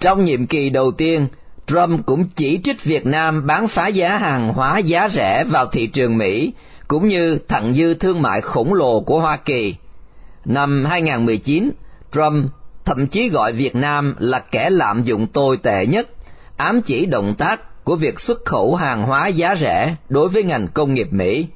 Trong 0.00 0.24
nhiệm 0.24 0.46
kỳ 0.46 0.70
đầu 0.70 0.92
tiên, 0.92 1.26
Trump 1.66 2.06
cũng 2.06 2.24
chỉ 2.36 2.60
trích 2.64 2.84
Việt 2.84 3.06
Nam 3.06 3.46
bán 3.46 3.68
phá 3.68 3.88
giá 3.88 4.16
hàng 4.16 4.52
hóa 4.52 4.78
giá 4.78 5.08
rẻ 5.08 5.44
vào 5.44 5.66
thị 5.66 5.86
trường 5.86 6.18
Mỹ, 6.18 6.52
cũng 6.88 7.08
như 7.08 7.38
thặng 7.48 7.72
dư 7.72 7.94
thương 7.94 8.22
mại 8.22 8.40
khổng 8.40 8.74
lồ 8.74 9.00
của 9.00 9.20
Hoa 9.20 9.36
Kỳ. 9.36 9.74
Năm 10.44 10.84
2019, 10.84 11.70
Trump 12.12 12.50
thậm 12.84 13.06
chí 13.06 13.28
gọi 13.28 13.52
Việt 13.52 13.74
Nam 13.74 14.14
là 14.18 14.38
kẻ 14.38 14.70
lạm 14.70 15.02
dụng 15.02 15.26
tồi 15.26 15.56
tệ 15.56 15.86
nhất, 15.86 16.08
ám 16.56 16.82
chỉ 16.82 17.06
động 17.06 17.34
tác 17.38 17.84
của 17.84 17.96
việc 17.96 18.20
xuất 18.20 18.44
khẩu 18.44 18.74
hàng 18.74 19.02
hóa 19.02 19.28
giá 19.28 19.54
rẻ 19.54 19.96
đối 20.08 20.28
với 20.28 20.42
ngành 20.42 20.68
công 20.68 20.94
nghiệp 20.94 21.08
Mỹ. 21.10 21.46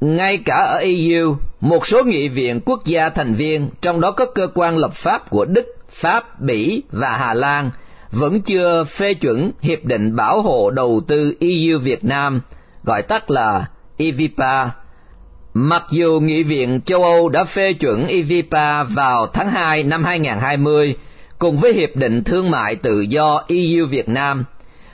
Ngay 0.00 0.38
cả 0.44 0.54
ở 0.54 0.76
EU, 0.76 1.36
một 1.60 1.86
số 1.86 2.04
nghị 2.04 2.28
viện 2.28 2.60
quốc 2.66 2.84
gia 2.84 3.10
thành 3.10 3.34
viên, 3.34 3.68
trong 3.80 4.00
đó 4.00 4.10
có 4.10 4.26
cơ 4.26 4.48
quan 4.54 4.76
lập 4.76 4.92
pháp 4.94 5.30
của 5.30 5.44
Đức, 5.44 5.66
Pháp, 5.90 6.40
Bỉ 6.40 6.82
và 6.92 7.16
Hà 7.16 7.34
Lan, 7.34 7.70
vẫn 8.10 8.40
chưa 8.40 8.84
phê 8.84 9.14
chuẩn 9.14 9.50
Hiệp 9.60 9.84
định 9.84 10.16
Bảo 10.16 10.42
hộ 10.42 10.70
Đầu 10.70 11.00
tư 11.08 11.34
EU 11.40 11.78
Việt 11.78 12.04
Nam, 12.04 12.40
gọi 12.84 13.02
tắt 13.02 13.30
là 13.30 13.66
EVPA. 13.96 14.70
Mặc 15.58 15.82
dù 15.90 16.20
Nghị 16.20 16.42
viện 16.42 16.80
châu 16.80 17.02
Âu 17.02 17.28
đã 17.28 17.44
phê 17.44 17.72
chuẩn 17.72 18.06
EVPA 18.06 18.82
vào 18.82 19.26
tháng 19.32 19.50
2 19.50 19.82
năm 19.82 20.04
2020, 20.04 20.94
cùng 21.38 21.56
với 21.56 21.72
Hiệp 21.72 21.96
định 21.96 22.24
Thương 22.24 22.50
mại 22.50 22.76
Tự 22.76 23.00
do 23.00 23.44
EU 23.48 23.86
Việt 23.86 24.08
Nam, 24.08 24.44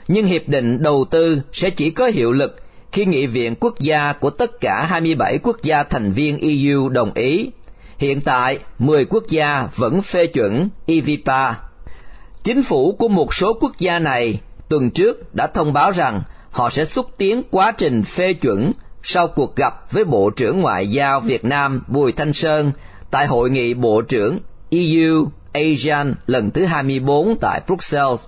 nhưng 0.07 0.25
Hiệp 0.25 0.47
định 0.47 0.83
Đầu 0.83 1.05
tư 1.11 1.41
sẽ 1.51 1.69
chỉ 1.69 1.89
có 1.89 2.07
hiệu 2.07 2.31
lực 2.31 2.55
khi 2.91 3.05
Nghị 3.05 3.25
viện 3.25 3.55
quốc 3.59 3.79
gia 3.79 4.13
của 4.13 4.29
tất 4.29 4.51
cả 4.61 4.85
27 4.89 5.37
quốc 5.43 5.57
gia 5.63 5.83
thành 5.83 6.11
viên 6.11 6.37
EU 6.37 6.89
đồng 6.89 7.13
ý. 7.13 7.49
Hiện 7.97 8.21
tại, 8.21 8.59
10 8.79 9.05
quốc 9.05 9.23
gia 9.29 9.67
vẫn 9.75 10.01
phê 10.01 10.27
chuẩn 10.27 10.69
EVPA. 10.85 11.55
Chính 12.43 12.63
phủ 12.63 12.95
của 12.99 13.07
một 13.07 13.33
số 13.33 13.53
quốc 13.61 13.71
gia 13.79 13.99
này 13.99 14.39
tuần 14.69 14.91
trước 14.91 15.35
đã 15.35 15.47
thông 15.47 15.73
báo 15.73 15.91
rằng 15.91 16.21
họ 16.51 16.69
sẽ 16.69 16.85
xúc 16.85 17.05
tiến 17.17 17.41
quá 17.51 17.71
trình 17.71 18.03
phê 18.03 18.33
chuẩn 18.33 18.71
sau 19.03 19.27
cuộc 19.27 19.55
gặp 19.55 19.91
với 19.91 20.03
Bộ 20.03 20.29
trưởng 20.29 20.61
Ngoại 20.61 20.87
giao 20.87 21.19
Việt 21.19 21.45
Nam 21.45 21.81
Bùi 21.87 22.11
Thanh 22.11 22.33
Sơn 22.33 22.71
tại 23.11 23.27
Hội 23.27 23.49
nghị 23.49 23.73
Bộ 23.73 24.01
trưởng 24.01 24.39
EU 24.69 25.27
ASEAN 25.53 26.15
lần 26.25 26.51
thứ 26.51 26.65
24 26.65 27.35
tại 27.41 27.61
Brussels. 27.67 28.21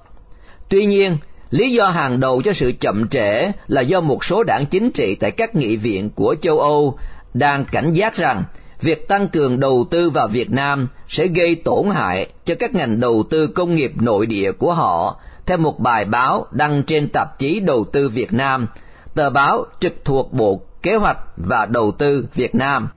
Tuy 0.70 0.86
nhiên, 0.86 1.18
lý 1.50 1.72
do 1.72 1.90
hàng 1.90 2.20
đầu 2.20 2.42
cho 2.42 2.54
sự 2.54 2.72
chậm 2.80 3.08
trễ 3.08 3.52
là 3.68 3.82
do 3.82 4.02
một 4.02 4.24
số 4.24 4.44
đảng 4.44 4.66
chính 4.66 4.92
trị 4.92 5.16
tại 5.16 5.32
các 5.32 5.56
nghị 5.56 5.76
viện 5.76 6.10
của 6.10 6.36
châu 6.42 6.60
Âu 6.60 6.98
đang 7.34 7.66
cảnh 7.66 7.92
giác 7.92 8.16
rằng 8.16 8.44
việc 8.82 9.08
tăng 9.08 9.28
cường 9.28 9.60
đầu 9.60 9.86
tư 9.92 10.10
vào 10.10 10.28
Việt 10.28 10.52
Nam 10.52 10.88
sẽ 11.08 11.28
gây 11.28 11.56
tổn 11.56 11.90
hại 11.94 12.28
cho 12.46 12.56
các 12.60 12.76
ngành 12.76 13.00
đầu 13.00 13.24
tư 13.30 13.48
công 13.48 13.76
nghiệp 13.76 13.92
nội 14.02 14.26
địa 14.26 14.52
của 14.52 14.74
họ, 14.74 15.20
theo 15.46 15.58
một 15.58 15.80
bài 15.80 16.06
báo 16.06 16.46
đăng 16.52 16.84
trên 16.84 17.10
tạp 17.10 17.40
chí 17.40 17.60
Đầu 17.60 17.86
tư 17.92 18.10
Việt 18.10 18.34
Nam, 18.34 18.68
tờ 19.16 19.30
báo 19.30 19.66
trực 19.80 20.06
thuộc 20.06 20.34
Bộ 20.34 20.62
Kế 20.84 20.96
hoạch 20.96 21.18
và 21.38 21.66
Đầu 21.66 21.92
tư 21.92 22.28
Việt 22.34 22.56
Nam. 22.56 22.88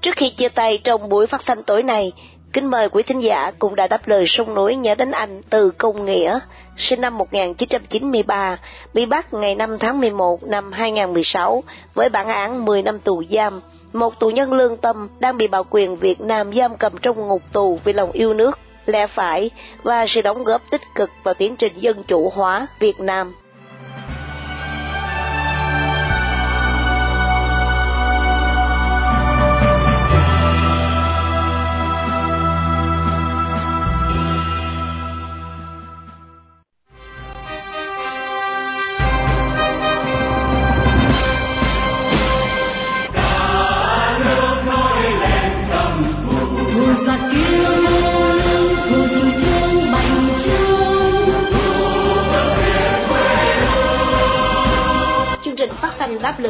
Trước 0.00 0.16
khi 0.16 0.30
chia 0.30 0.48
tay 0.48 0.78
trong 0.84 1.08
buổi 1.08 1.26
phát 1.26 1.42
thanh 1.46 1.62
tối 1.62 1.82
này, 1.82 2.12
kính 2.54 2.70
mời 2.70 2.88
quý 2.88 3.02
thính 3.02 3.22
giả 3.22 3.50
cũng 3.58 3.74
đã 3.74 3.86
đáp 3.86 4.08
lời 4.08 4.24
sông 4.26 4.54
núi 4.54 4.76
nhớ 4.76 4.94
đến 4.94 5.10
anh 5.10 5.42
Từ 5.50 5.70
Công 5.70 6.04
Nghĩa, 6.04 6.38
sinh 6.76 7.00
năm 7.00 7.18
1993, 7.18 8.58
bị 8.94 9.06
bắt 9.06 9.34
ngày 9.34 9.54
5 9.54 9.78
tháng 9.78 10.00
11 10.00 10.42
năm 10.42 10.72
2016 10.72 11.62
với 11.94 12.08
bản 12.08 12.28
án 12.28 12.64
10 12.64 12.82
năm 12.82 12.98
tù 12.98 13.22
giam. 13.30 13.60
Một 13.92 14.20
tù 14.20 14.30
nhân 14.30 14.52
lương 14.52 14.76
tâm 14.76 15.08
đang 15.18 15.36
bị 15.36 15.46
bảo 15.46 15.64
quyền 15.70 15.96
Việt 15.96 16.20
Nam 16.20 16.54
giam 16.54 16.76
cầm 16.76 16.92
trong 17.02 17.26
ngục 17.26 17.42
tù 17.52 17.78
vì 17.84 17.92
lòng 17.92 18.12
yêu 18.12 18.34
nước, 18.34 18.58
lẽ 18.86 19.06
phải 19.06 19.50
và 19.82 20.06
sự 20.06 20.22
đóng 20.22 20.44
góp 20.44 20.62
tích 20.70 20.82
cực 20.94 21.10
vào 21.22 21.34
tiến 21.34 21.56
trình 21.56 21.72
dân 21.76 22.02
chủ 22.02 22.30
hóa 22.34 22.66
Việt 22.78 23.00
Nam. 23.00 23.34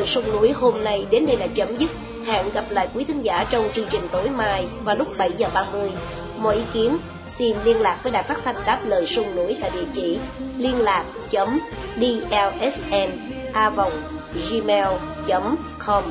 Đáp 0.05 0.09
sông 0.09 0.33
núi 0.33 0.53
hôm 0.53 0.85
nay 0.85 1.07
đến 1.11 1.27
đây 1.27 1.37
là 1.37 1.47
chấm 1.55 1.77
dứt. 1.79 1.90
Hẹn 2.27 2.51
gặp 2.55 2.64
lại 2.71 2.88
quý 2.95 3.05
thính 3.05 3.23
giả 3.23 3.45
trong 3.51 3.69
chương 3.75 3.87
trình 3.90 4.09
tối 4.12 4.29
mai 4.29 4.67
vào 4.83 4.97
lúc 4.97 5.09
7 5.19 5.31
giờ 5.38 5.49
30. 5.55 5.90
Mọi 6.38 6.55
ý 6.55 6.62
kiến 6.73 6.99
xin 7.38 7.57
liên 7.64 7.81
lạc 7.81 7.99
với 8.03 8.12
đài 8.12 8.23
phát 8.23 8.38
thanh 8.45 8.57
đáp 8.67 8.81
lời 8.85 9.07
sông 9.07 9.37
núi 9.37 9.57
tại 9.61 9.71
địa 9.75 9.87
chỉ 9.93 10.19
liên 10.57 10.81
lạc 10.81 11.05
chấm 11.31 11.61
dlsn 11.97 13.11
a 13.53 13.71
vòng 13.71 13.93
gmail 14.51 14.88
com 15.87 16.03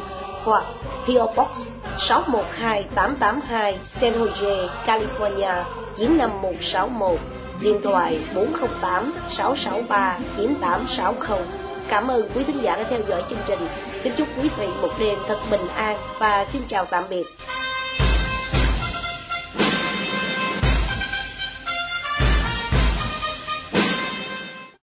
hoặc 0.43 0.63
PO 1.05 1.25
Box 1.25 1.67
612882 1.97 3.77
San 3.83 4.13
Jose, 4.13 4.67
California 4.85 5.63
95161 5.95 7.19
điện 7.61 7.81
thoại 7.83 8.19
408 8.35 9.13
663 9.27 10.19
9860 10.37 11.62
Cảm 11.89 12.07
ơn 12.07 12.29
quý 12.35 12.43
thính 12.43 12.63
giả 12.63 12.75
đã 12.75 12.83
theo 12.89 12.99
dõi 13.09 13.23
chương 13.29 13.39
trình. 13.45 13.59
Kính 14.03 14.13
chúc 14.17 14.27
quý 14.37 14.49
vị 14.57 14.67
một 14.81 14.89
đêm 14.99 15.17
thật 15.27 15.37
bình 15.51 15.67
an 15.75 15.97
và 16.19 16.45
xin 16.45 16.61
chào 16.67 16.85
tạm 16.85 17.03
biệt. 17.09 17.23